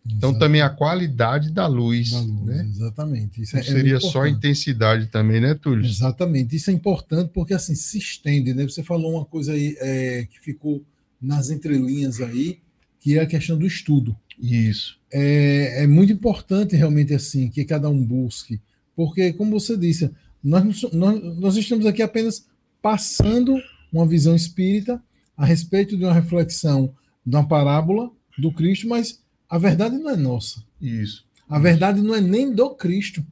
[0.07, 2.67] Então também a qualidade da luz, Da luz, né?
[2.71, 3.43] Exatamente.
[3.43, 5.85] Isso Não é- é seria muito só a intensidade também, né, Túlio?
[5.85, 6.57] Exatamente.
[6.57, 8.65] Isso é importante porque assim se estende, né?
[8.65, 10.83] Você falou uma coisa aí é, que ficou
[11.21, 12.59] nas entrelinhas aí,
[12.99, 14.17] que é a questão do estudo.
[14.41, 14.99] Isso.
[15.13, 18.59] É, é muito importante realmente assim que cada um busque,
[18.97, 20.11] porque como você disse,
[20.43, 22.47] nós, nós, nós estamos aqui apenas
[22.81, 23.55] passando
[23.93, 25.03] uma visão espírita
[25.41, 30.17] a respeito de uma reflexão de uma parábola do Cristo, mas a verdade não é
[30.17, 30.63] nossa.
[30.81, 31.25] Isso.
[31.49, 33.25] A verdade não é nem do Cristo,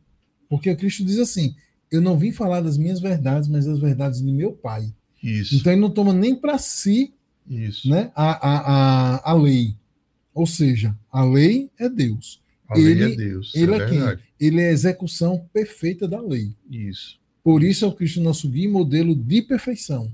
[0.49, 1.55] porque Cristo diz assim:
[1.91, 4.91] eu não vim falar das minhas verdades, mas das verdades de meu Pai.
[5.23, 5.55] Isso.
[5.57, 7.13] Então ele não toma nem para si
[7.47, 7.89] Isso.
[7.91, 8.59] né, a, a,
[9.17, 9.75] a, a lei.
[10.33, 12.41] Ou seja, a lei é Deus.
[12.69, 13.53] A lei Ele- é Deus.
[13.55, 14.01] ele é é quem?
[14.41, 16.55] Ele é a execução perfeita da lei.
[16.71, 17.19] Isso.
[17.45, 20.11] Por isso é o Cristo nosso guia e modelo de perfeição.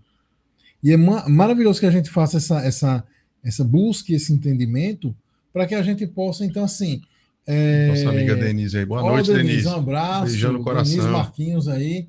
[0.85, 3.05] E é ma- maravilhoso que a gente faça essa, essa,
[3.43, 5.17] essa busca e esse entendimento
[5.53, 7.01] para que a gente possa, então, assim.
[7.47, 8.85] é, Nossa amiga Denise aí.
[8.85, 9.67] Boa Ó, noite, Denise.
[9.67, 10.27] Um abraço.
[10.33, 10.93] Beijão no coração.
[10.97, 12.07] Denise Marquinhos aí.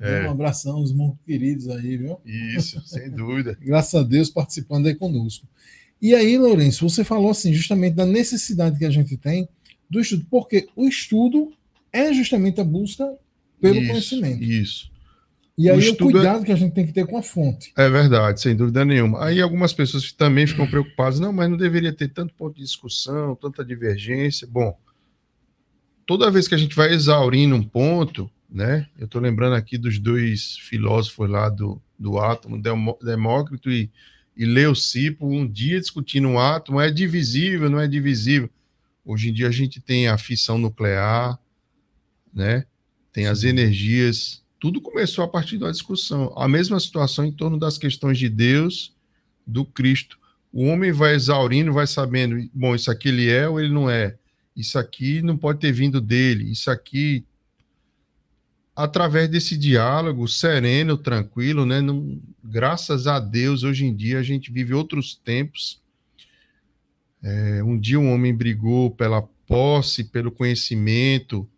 [0.00, 0.26] É.
[0.26, 2.18] Um abração, os irmãos queridos aí, viu?
[2.24, 3.56] Isso, sem dúvida.
[3.60, 5.46] Graças a Deus participando aí conosco.
[6.02, 9.48] E aí, Lourenço, você falou assim, justamente da necessidade que a gente tem
[9.88, 11.52] do estudo, porque o estudo
[11.92, 13.08] é justamente a busca
[13.60, 14.42] pelo Isso, conhecimento.
[14.42, 14.90] Isso.
[15.56, 17.22] E O aí o estudo é- cuidado que a gente tem que ter com a
[17.22, 17.72] fonte.
[17.76, 19.24] É verdade, sem dúvida nenhuma.
[19.24, 23.36] Aí algumas pessoas também ficam preocupadas, não, mas não deveria ter tanto ponto de discussão,
[23.36, 24.48] tanta divergência.
[24.50, 24.76] Bom,
[26.06, 28.88] toda vez que a gente vai exaurindo um ponto, né?
[28.98, 32.60] Eu estou lembrando aqui dos dois filósofos lá do, do átomo,
[33.02, 33.90] Demócrito e,
[34.36, 38.50] e Leucipo, um dia discutindo um átomo, é divisível, não é divisível.
[39.04, 41.38] Hoje em dia a gente tem a fissão nuclear,
[42.32, 42.64] né?
[43.12, 44.42] Tem as energias.
[44.58, 46.32] Tudo começou a partir uma discussão.
[46.36, 48.94] A mesma situação em torno das questões de Deus,
[49.46, 50.18] do Cristo.
[50.52, 54.16] O homem vai exaurindo, vai sabendo, bom, isso aqui ele é ou ele não é.
[54.56, 56.50] Isso aqui não pode ter vindo dele.
[56.50, 57.24] Isso aqui
[58.74, 61.80] através desse diálogo sereno, tranquilo, né?
[61.80, 65.80] Não, graças a Deus, hoje em dia a gente vive outros tempos.
[67.22, 71.48] É, um dia um homem brigou pela posse, pelo conhecimento,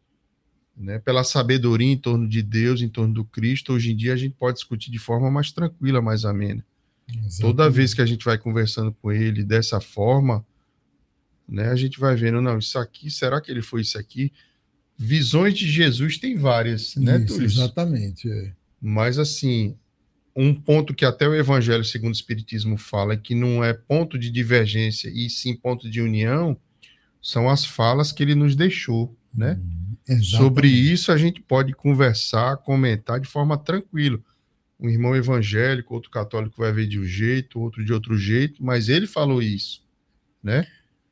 [0.77, 0.99] né?
[0.99, 3.73] Pela sabedoria em torno de Deus, em torno do Cristo.
[3.73, 6.65] Hoje em dia a gente pode discutir de forma mais tranquila, mais amena.
[7.41, 10.45] Toda vez que a gente vai conversando com ele dessa forma,
[11.49, 14.33] né, a gente vai vendo, não, isso aqui, será que ele foi isso aqui?
[14.99, 17.45] Visões de Jesus tem várias, né, Isso, Túlio?
[17.47, 18.31] exatamente.
[18.31, 18.53] é.
[18.81, 19.77] Mas assim,
[20.35, 24.19] um ponto que até o Evangelho segundo o Espiritismo fala é que não é ponto
[24.19, 26.57] de divergência e sim ponto de união,
[27.23, 29.59] são as falas que ele nos deixou, né?
[30.09, 30.37] Exatamente.
[30.37, 34.21] Sobre isso a gente pode conversar, comentar de forma tranquila.
[34.79, 38.89] Um irmão evangélico, outro católico vai ver de um jeito, outro de outro jeito, mas
[38.89, 39.83] ele falou isso,
[40.43, 40.67] né?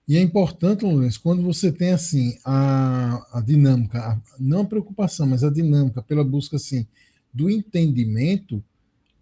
[0.07, 5.27] E é importante, Lourenço, quando você tem assim a, a dinâmica, a- não a preocupação,
[5.27, 6.87] mas a dinâmica pela busca assim
[7.33, 8.63] do entendimento,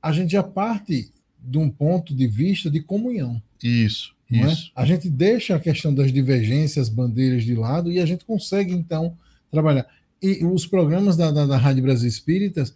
[0.03, 3.41] a gente já parte de um ponto de vista de comunhão.
[3.63, 4.39] Isso, é?
[4.39, 4.73] isso.
[4.75, 9.17] A gente deixa a questão das divergências, bandeiras de lado e a gente consegue então
[9.53, 9.87] trabalhar.
[10.21, 12.75] E os programas da, da, da Rádio Brasil Espíritas,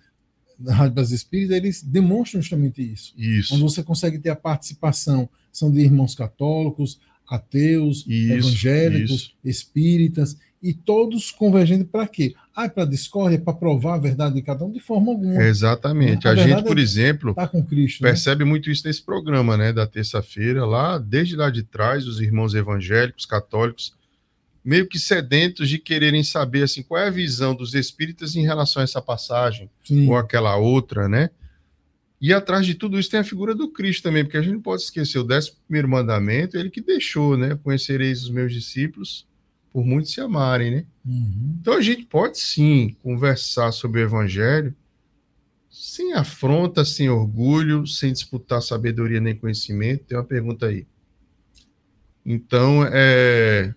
[0.58, 3.12] da Rádio Brasil Espírita, eles demonstram justamente isso.
[3.16, 3.54] Isso.
[3.54, 6.98] Onde você consegue ter a participação, são de irmãos católicos,
[7.28, 9.32] ateus, Isso, evangélicos, isso.
[9.44, 12.34] espíritas, e todos convergendo para quê?
[12.54, 15.42] Ah, é para discórdia, para provar a verdade de cada um, de forma alguma.
[15.44, 16.26] Exatamente.
[16.26, 18.02] A A gente, verdade por é- exemplo, com Cristo.
[18.02, 18.08] né?
[18.10, 22.54] percebe muito isso nesse programa, né, da terça-feira, lá, desde lá de trás, os irmãos
[22.54, 23.94] evangélicos, católicos,
[24.66, 28.80] meio que sedentos de quererem saber, assim, qual é a visão dos espíritas em relação
[28.80, 31.30] a essa passagem, Sim, ou aquela outra, né?
[32.20, 34.60] E atrás de tudo isso tem a figura do Cristo também, porque a gente não
[34.60, 37.56] pode esquecer o décimo primeiro mandamento, ele que deixou, né?
[37.62, 39.24] Conhecereis os meus discípulos
[39.72, 40.84] por muitos se amarem, né?
[41.04, 41.58] Uhum.
[41.60, 44.74] Então a gente pode sim conversar sobre o evangelho
[45.70, 50.04] sem afronta, sem orgulho, sem disputar sabedoria nem conhecimento.
[50.04, 50.86] Tem uma pergunta aí.
[52.24, 53.72] Então é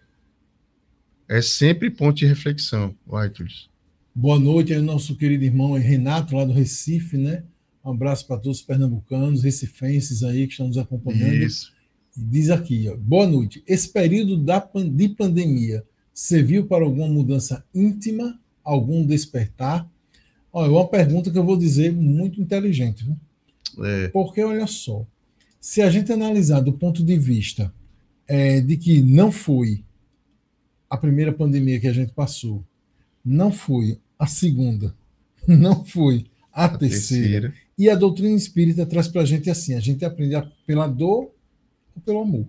[1.30, 3.54] é sempre ponto de reflexão, vai, Túlio.
[4.16, 7.44] Boa noite aí, nosso querido irmão Renato, lá do Recife, né?
[7.86, 11.36] Um abraço para todos os pernambucanos, recifenses aí que estão nos acompanhando.
[11.36, 11.72] Isso.
[12.18, 13.64] Diz aqui, ó, boa noite.
[13.68, 19.88] Esse período da, de pandemia serviu para alguma mudança íntima, algum despertar?
[20.52, 23.86] Olha, uma pergunta que eu vou dizer muito inteligente, viu?
[23.86, 25.06] É, Porque, olha só,
[25.62, 27.72] se a gente analisar do ponto de vista
[28.28, 29.84] é, de que não foi
[30.90, 32.64] a primeira pandemia que a gente passou,
[33.24, 34.96] não foi a segunda,
[35.48, 37.54] não foi a, a terceira, terceira.
[37.78, 40.36] e a doutrina espírita traz para a gente assim: a gente aprende
[40.66, 41.32] pela dor
[41.96, 42.48] ou pelo amor.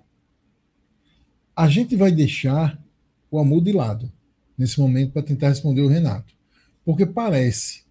[1.54, 2.82] A gente vai deixar
[3.30, 4.10] o amor de lado
[4.56, 6.34] nesse momento para tentar responder o Renato.
[6.84, 7.82] Porque parece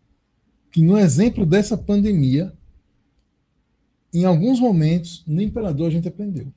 [0.72, 2.54] que no exemplo dessa pandemia,
[4.14, 6.52] em alguns momentos, nem pela dor a gente aprendeu.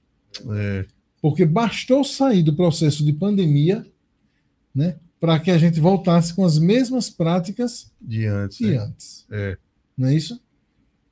[0.51, 0.87] É,
[1.23, 3.87] Porque bastou sair do processo de pandemia
[4.75, 8.59] né, para que a gente voltasse com as mesmas práticas de antes.
[8.59, 8.77] de né?
[8.79, 9.25] antes.
[9.31, 9.57] É,
[9.97, 10.39] Não é isso?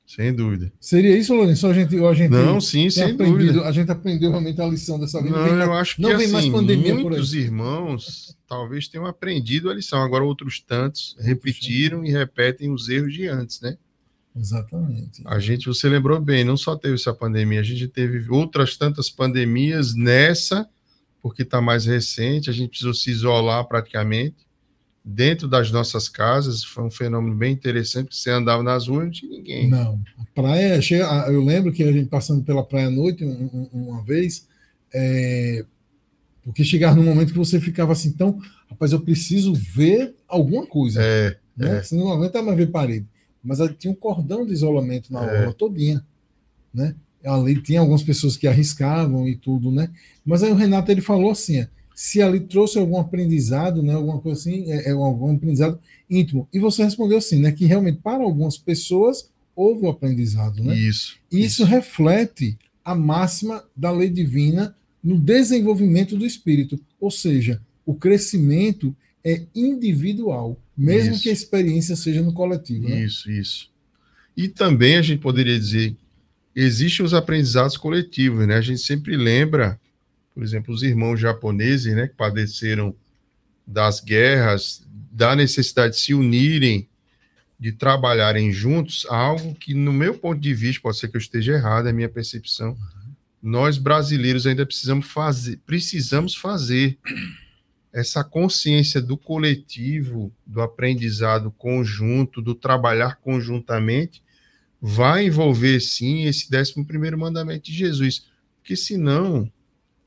[0.04, 0.72] sem dúvida.
[0.80, 1.66] Seria isso, Lourenço?
[1.66, 3.68] Ou a gente, a gente Não, sim, sem aprendido, dúvida.
[3.68, 5.32] a gente aprendeu realmente a lição dessa vez.
[5.32, 9.06] Não, eu mais- acho que não vem mais assim, pandemia por muitos irmãos talvez tenham
[9.06, 10.02] aprendido a lição.
[10.02, 13.78] Agora outros tantos repetiram e repetem os erros de antes, né?
[14.40, 15.22] Exatamente.
[15.26, 19.10] A gente, você lembrou bem, não só teve essa pandemia, a gente teve outras tantas
[19.10, 20.66] pandemias nessa,
[21.22, 24.36] porque está mais recente, a gente precisou se isolar praticamente
[25.04, 26.64] dentro das nossas casas.
[26.64, 29.68] Foi um fenômeno bem interessante, porque você andava nas ruas e não tinha ninguém.
[29.68, 30.80] Não, a praia,
[31.28, 34.48] eu lembro que a gente passando pela praia à noite um- um- uma vez,
[34.94, 35.64] é,
[36.42, 41.02] porque chegava num momento que você ficava assim, então, rapaz, eu preciso ver alguma coisa,
[41.02, 41.76] É, né?
[41.78, 41.82] é.
[41.82, 43.06] Você não aguenta mais ver parede.
[43.42, 45.40] Mas aí tinha um cordão de isolamento na É.
[45.42, 46.04] aula todinha,
[46.72, 46.94] né?
[47.24, 49.90] Ali tinha algumas pessoas que arriscavam e tudo, né?
[50.24, 53.94] Mas aí o Renato ele falou assim, ó, se ali trouxe algum aprendizado, né?
[53.94, 55.78] Alguma coisa assim, é, é algum aprendizado
[56.08, 56.48] íntimo.
[56.52, 57.52] E você respondeu assim, né?
[57.52, 60.74] Que realmente para algumas pessoas houve o aprendizado, né?
[60.74, 61.16] isso.
[61.30, 64.74] E isso reflete a máxima da lei divina
[65.04, 66.80] no desenvolvimento do espírito.
[66.98, 71.22] Ou seja, o crescimento é individual, mesmo Isso.
[71.22, 72.88] que a experiência seja no coletivo.
[72.88, 73.04] Né?
[73.04, 73.70] Isso, isso.
[74.34, 75.94] E também a gente poderia dizer,
[76.56, 78.56] existem os aprendizados coletivos, né?
[78.56, 79.78] A gente sempre lembra,
[80.34, 82.94] por exemplo, os irmãos japoneses, né, que padeceram
[83.66, 86.88] das guerras, da necessidade de se unirem,
[87.58, 91.52] de trabalharem juntos, algo que, no meu ponto de vista, pode ser que eu esteja
[91.52, 92.74] errado, é a minha percepção,
[93.42, 96.98] nós brasileiros ainda precisamos fazer, precisamos fazer
[97.92, 104.22] essa consciência do coletivo, do aprendizado conjunto, do trabalhar conjuntamente,
[104.80, 108.26] vai envolver sim esse 11 primeiro mandamento de Jesus,
[108.58, 109.50] porque senão,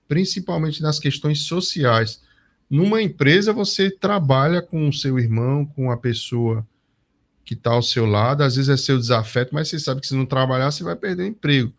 [0.08, 2.22] principalmente nas questões sociais,
[2.70, 6.66] numa empresa você trabalha com o seu irmão, com a pessoa
[7.46, 10.16] que está ao seu lado, às vezes é seu desafeto, mas você sabe que se
[10.16, 11.74] não trabalhar você vai perder o emprego.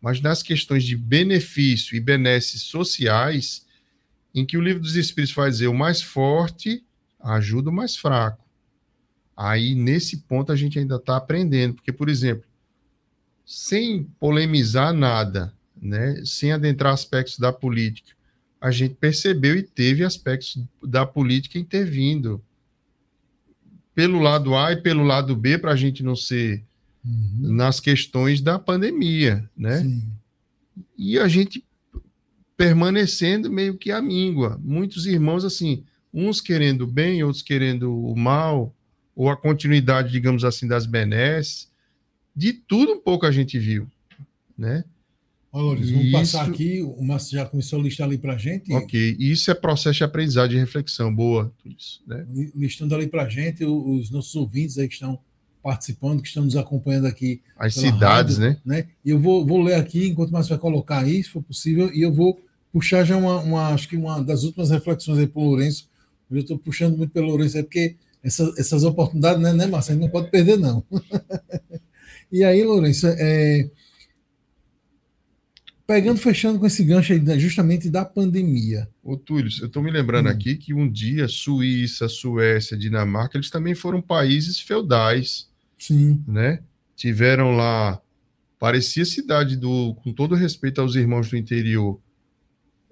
[0.00, 3.66] Mas nas questões de benefício e benesses sociais,
[4.34, 6.84] em que o livro dos Espíritos vai dizer o mais forte
[7.20, 8.44] ajuda o mais fraco.
[9.36, 12.44] Aí, nesse ponto, a gente ainda está aprendendo, porque, por exemplo,
[13.46, 18.12] sem polemizar nada, né, sem adentrar aspectos da política,
[18.60, 22.42] a gente percebeu e teve aspectos da política intervindo
[23.94, 26.64] pelo lado A e pelo lado B, para a gente não ser
[27.04, 27.52] Uhum.
[27.54, 29.80] nas questões da pandemia, né?
[29.82, 30.02] Sim.
[30.96, 31.64] e a gente
[32.58, 34.60] permanecendo meio que à míngua.
[34.62, 38.74] Muitos irmãos, assim, uns querendo o bem, outros querendo o mal,
[39.14, 41.68] ou a continuidade, digamos assim, das benesses.
[42.34, 43.86] De tudo um pouco a gente viu,
[44.56, 44.84] né?
[45.52, 46.12] Ó, Lourenço, vamos Isso.
[46.12, 46.82] passar aqui.
[46.82, 48.72] O Márcio já começou a listar ali para a gente.
[48.72, 51.14] Ok, e isso é processo de aprendizado, de reflexão.
[51.14, 52.26] Boa, tudo isso, né?
[52.28, 55.18] li- Listando ali para a gente o- os nossos ouvintes aí que estão
[55.62, 58.76] participando, que estão nos acompanhando aqui As cidades, rádio, né?
[58.82, 58.86] né?
[59.04, 62.02] E eu vou, vou ler aqui, enquanto mais vai colocar aí, se for possível, e
[62.02, 62.38] eu vou
[62.72, 65.88] puxar já uma, uma- acho que uma das últimas reflexões aí para o Lourenço.
[66.30, 69.92] Eu estou puxando muito pelo Lourenço, é porque essa- essas oportunidades, né, né Márcio?
[69.92, 70.84] A gente não pode perder, não.
[72.30, 73.70] e aí, Lourenço, é,
[75.86, 78.88] pegando, fechando com esse gancho aí, né, justamente da pandemia.
[79.02, 80.32] Ô, Túlio, eu estou me lembrando Hum.
[80.32, 85.48] aqui que um dia Suíça, Suécia, Dinamarca, eles também foram países feudais.
[85.78, 86.60] Sim, né?
[86.96, 88.00] Tiveram lá,
[88.58, 91.98] parecia cidade do, com todo respeito aos irmãos do interior,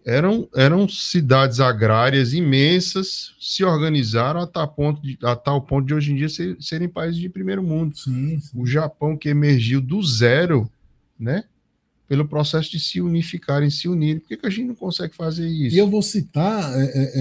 [0.06, 5.92] eram, eram cidades agrárias imensas, se organizaram a tal ponto de, a tal ponto de
[5.94, 7.98] hoje em dia ser- serem países de primeiro mundo.
[7.98, 8.50] sim, sim.
[8.54, 10.70] O Japão que emergiu do zero,
[11.18, 11.42] né?
[12.08, 14.20] Pelo processo de se unificarem, se unirem.
[14.20, 15.74] Por que, que a gente não consegue fazer isso?
[15.74, 17.12] E eu vou citar é, é,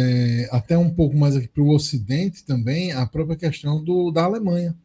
[0.43, 4.25] é, até um pouco mais aqui para o Ocidente também a própria questão do, da
[4.25, 4.75] Alemanha.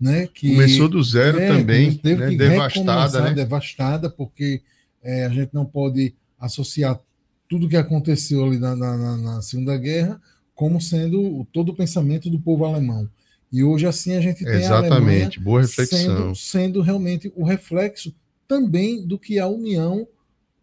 [0.00, 2.36] Né, que Começou do zero é, também, teve né?
[2.36, 3.34] devastada, né?
[3.34, 4.62] devastada, porque
[5.02, 7.00] é, a gente não pode associar
[7.48, 10.20] tudo que aconteceu ali na, na- na- Segunda Guerra
[10.54, 13.08] como sendo o- todo o pensamento do povo alemão.
[13.50, 15.98] E hoje, assim, a gente tem a Alemanha Exatamente, boa reflexão.
[15.98, 18.14] sendo, sendo realmente o reflexo
[18.46, 20.06] também do que a união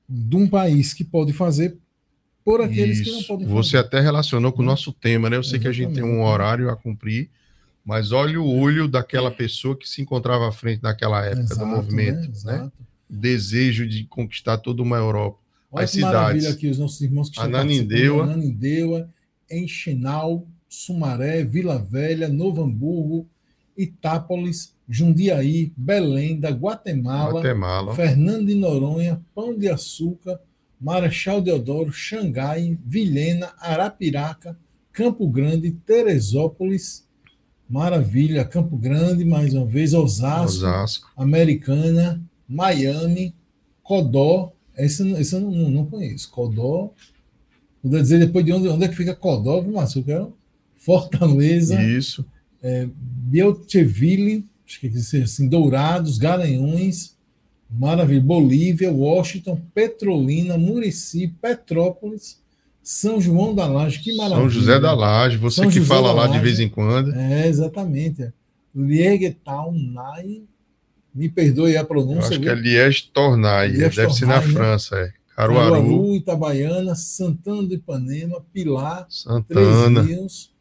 [0.08, 1.78] de um país que pode fazer
[2.44, 3.28] por aqueles que não Isso.
[3.28, 3.88] podem Você fazer.
[3.88, 4.70] até relacionou com o Né?
[4.72, 5.38] nosso tema, né?
[5.38, 6.32] Eu sei que a gente tem um Exatamente.
[6.34, 7.30] horário a cumprir,
[7.84, 11.66] mas olha o olho daquela pessoa que se encontrava à frente naquela época Exato, do
[11.68, 12.58] movimento, né?
[12.64, 12.72] né?
[13.10, 15.40] Desejo de conquistar toda uma Europa.
[15.72, 16.58] Olha as que maravilha cidades.
[16.58, 18.24] aqui, os nossos irmãos que estão Ananindeua.
[18.24, 19.10] Ananindeua,
[19.50, 23.28] Enxenal, Sumaré, Vila Velha, Novo Hamburgo,
[23.78, 27.96] Itápolis, Jundiaí, Belém, da Guatemala, Guatemala.
[27.96, 30.40] Fernando de Noronha, Pão de Açúcar,
[30.80, 34.58] Marechal Deodoro, Xangai, Vilhena, Arapiraca,
[34.92, 37.06] Campo Grande, Teresópolis,
[37.68, 41.12] Maravilha, Campo Grande, mais uma vez, Osasco, Osasco.
[41.18, 43.36] Americana, Miami,
[43.82, 44.54] Codó.
[44.78, 46.30] Esse, esse eu não, não, não conheço.
[46.30, 46.92] Codó.
[47.84, 50.00] Vou dizer depois de onde, onde é que fica Codó, viu, Márcio?
[50.00, 50.34] Eu quero
[50.76, 52.24] Fortaleza, Isso.
[52.86, 57.16] Belcheville, acho que dizer assim, Dourados, Garanhuns,
[57.70, 62.40] Maravilha, Bolívia, Washington, Petrolina, Murici, Petrópolis,
[62.84, 64.42] São João da Laje, que maravilha.
[64.42, 65.38] São José da Laje.
[65.38, 67.14] Você São que José fala lá de vez em quando.
[67.16, 68.32] É, exatamente.
[68.76, 70.44] Liegetal, Nai,
[71.16, 72.20] me perdoe a Eu pronúncia.
[72.32, 72.52] acho que viu?
[72.52, 73.70] é Liège Tornai.
[73.70, 74.54] Liège Deve ser na Tornai, né?
[74.60, 74.96] França.
[74.98, 75.14] É.
[75.36, 80.02] Caruaru, Itabaiana, Santana do Ipanema, Pilar, Três Santana.
[80.02, 80.52] Rios,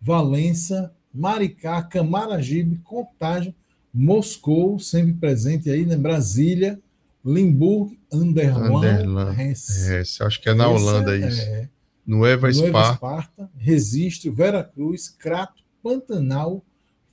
[0.00, 3.54] Valença, Maricá, Camaragibe, Contagem,
[3.92, 5.96] Moscou, sempre presente aí, né?
[5.96, 6.78] Brasília,
[7.24, 9.92] Limburgo, Anderlan, Hesse.
[9.94, 11.40] É, acho que é na Esse Holanda é- isso.
[11.40, 11.68] É,
[12.06, 12.92] Nueva Nova Spa.
[12.92, 16.62] Esparta, Registro, Veracruz, Crato, Pantanal,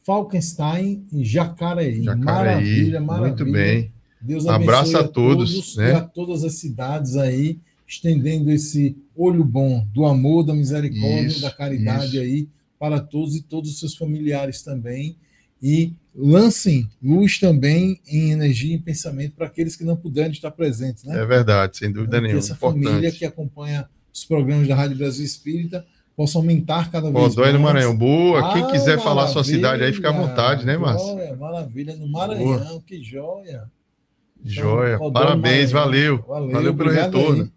[0.06, 2.04] Falkenstein e Jacareí.
[2.04, 2.24] Jacareí.
[2.24, 3.28] Maravilha, maravilha.
[3.36, 3.92] Muito bem.
[4.22, 5.90] Deus Um abraço abençoe a todos, né?
[5.90, 11.42] e a todas as cidades aí, estendendo esse olho bom do amor, da misericórdia, Isso,
[11.42, 12.20] da caridade isso.
[12.20, 12.48] aí
[12.80, 15.18] para todos e todos os seus familiares também.
[15.62, 21.04] E lancem luz também em energia e pensamento para aqueles que não puderem estar presentes,
[21.04, 21.20] né?
[21.20, 22.40] É verdade, sem dúvida nenhuma.
[22.40, 23.18] essa família Importante.
[23.18, 25.86] que acompanha os programas da Rádio Brasil Espírita
[26.16, 27.54] possa aumentar cada vez Codói mais.
[27.56, 27.96] no Maranhão.
[27.96, 28.54] Boa.
[28.54, 31.08] Quem Ah, quiser falar sua cidade aí, fica à vontade, né, Márcio?
[31.10, 33.70] Joia, maravilha, no Maranhão, que joia.
[34.44, 34.98] Joia.
[34.98, 36.18] Codói no Parabéns, Maranhão.
[36.18, 36.52] valeu.
[36.52, 37.44] Valeu pelo retorno.
[37.44, 37.50] aí.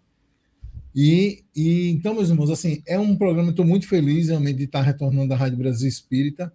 [0.95, 4.81] E, e então, meus irmãos, assim, é um programa, estou muito feliz realmente de estar
[4.81, 6.51] retornando à Rádio Brasil Espírita.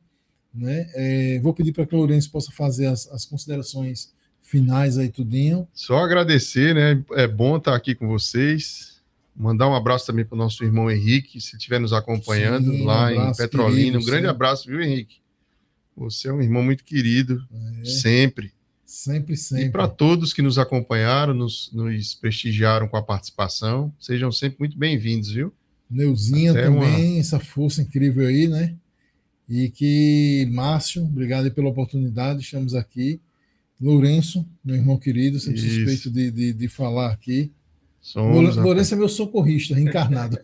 [0.52, 0.86] Né?
[0.94, 5.66] É, vou pedir para que o Lourenço possa fazer as, as considerações finais aí, tudinho.
[5.72, 7.02] Só agradecer, né?
[7.12, 8.93] É bom estar aqui com vocês.
[9.36, 12.84] Mandar um abraço também para o nosso irmão Henrique, se estiver nos acompanhando Sim, um
[12.84, 13.76] lá em abraço, Petrolina.
[13.78, 14.30] querido, um grande sim.
[14.30, 15.16] abraço, viu, Henrique?
[15.96, 17.44] Você é um irmão muito querido,
[17.82, 18.52] É, sempre.
[18.86, 19.66] sempre, sempre.
[19.66, 24.78] E para todos que nos acompanharam, nos, nos prestigiaram com a participação, sejam sempre muito
[24.78, 25.52] bem-vindos, viu?
[25.90, 28.74] Neuzinha Até também, essa força incrível aí, né?
[29.48, 33.20] E que, Márcio, obrigado pela oportunidade, estamos aqui.
[33.80, 35.74] Lourenço, meu irmão querido, sempre Isso.
[35.74, 37.52] suspeito de, de, de falar aqui.
[38.04, 40.38] Somos, Lourenço é meu socorrista, reencarnado.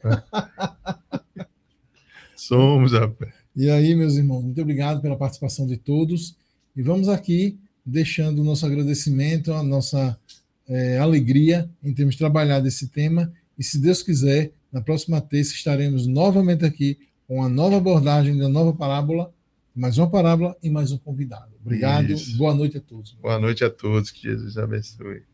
[2.35, 3.35] somos, rapaz.
[3.55, 6.35] E aí, meus irmãos, muito obrigado pela participação de todos.
[6.75, 10.19] E vamos aqui deixando o nosso agradecimento, a nossa
[10.67, 13.31] eh, alegria em termos trabalhado esse tema.
[13.59, 16.99] E se Deus quiser, na próxima terça estaremos novamente aqui
[17.29, 19.35] com uma nova abordagem da nova parábola,
[19.77, 21.53] mais uma parábola e mais um convidado.
[21.63, 22.39] Obrigado, Isso.
[22.39, 23.13] boa noite a todos.
[23.21, 25.29] Boa noite a todos, que Jesus abençoe.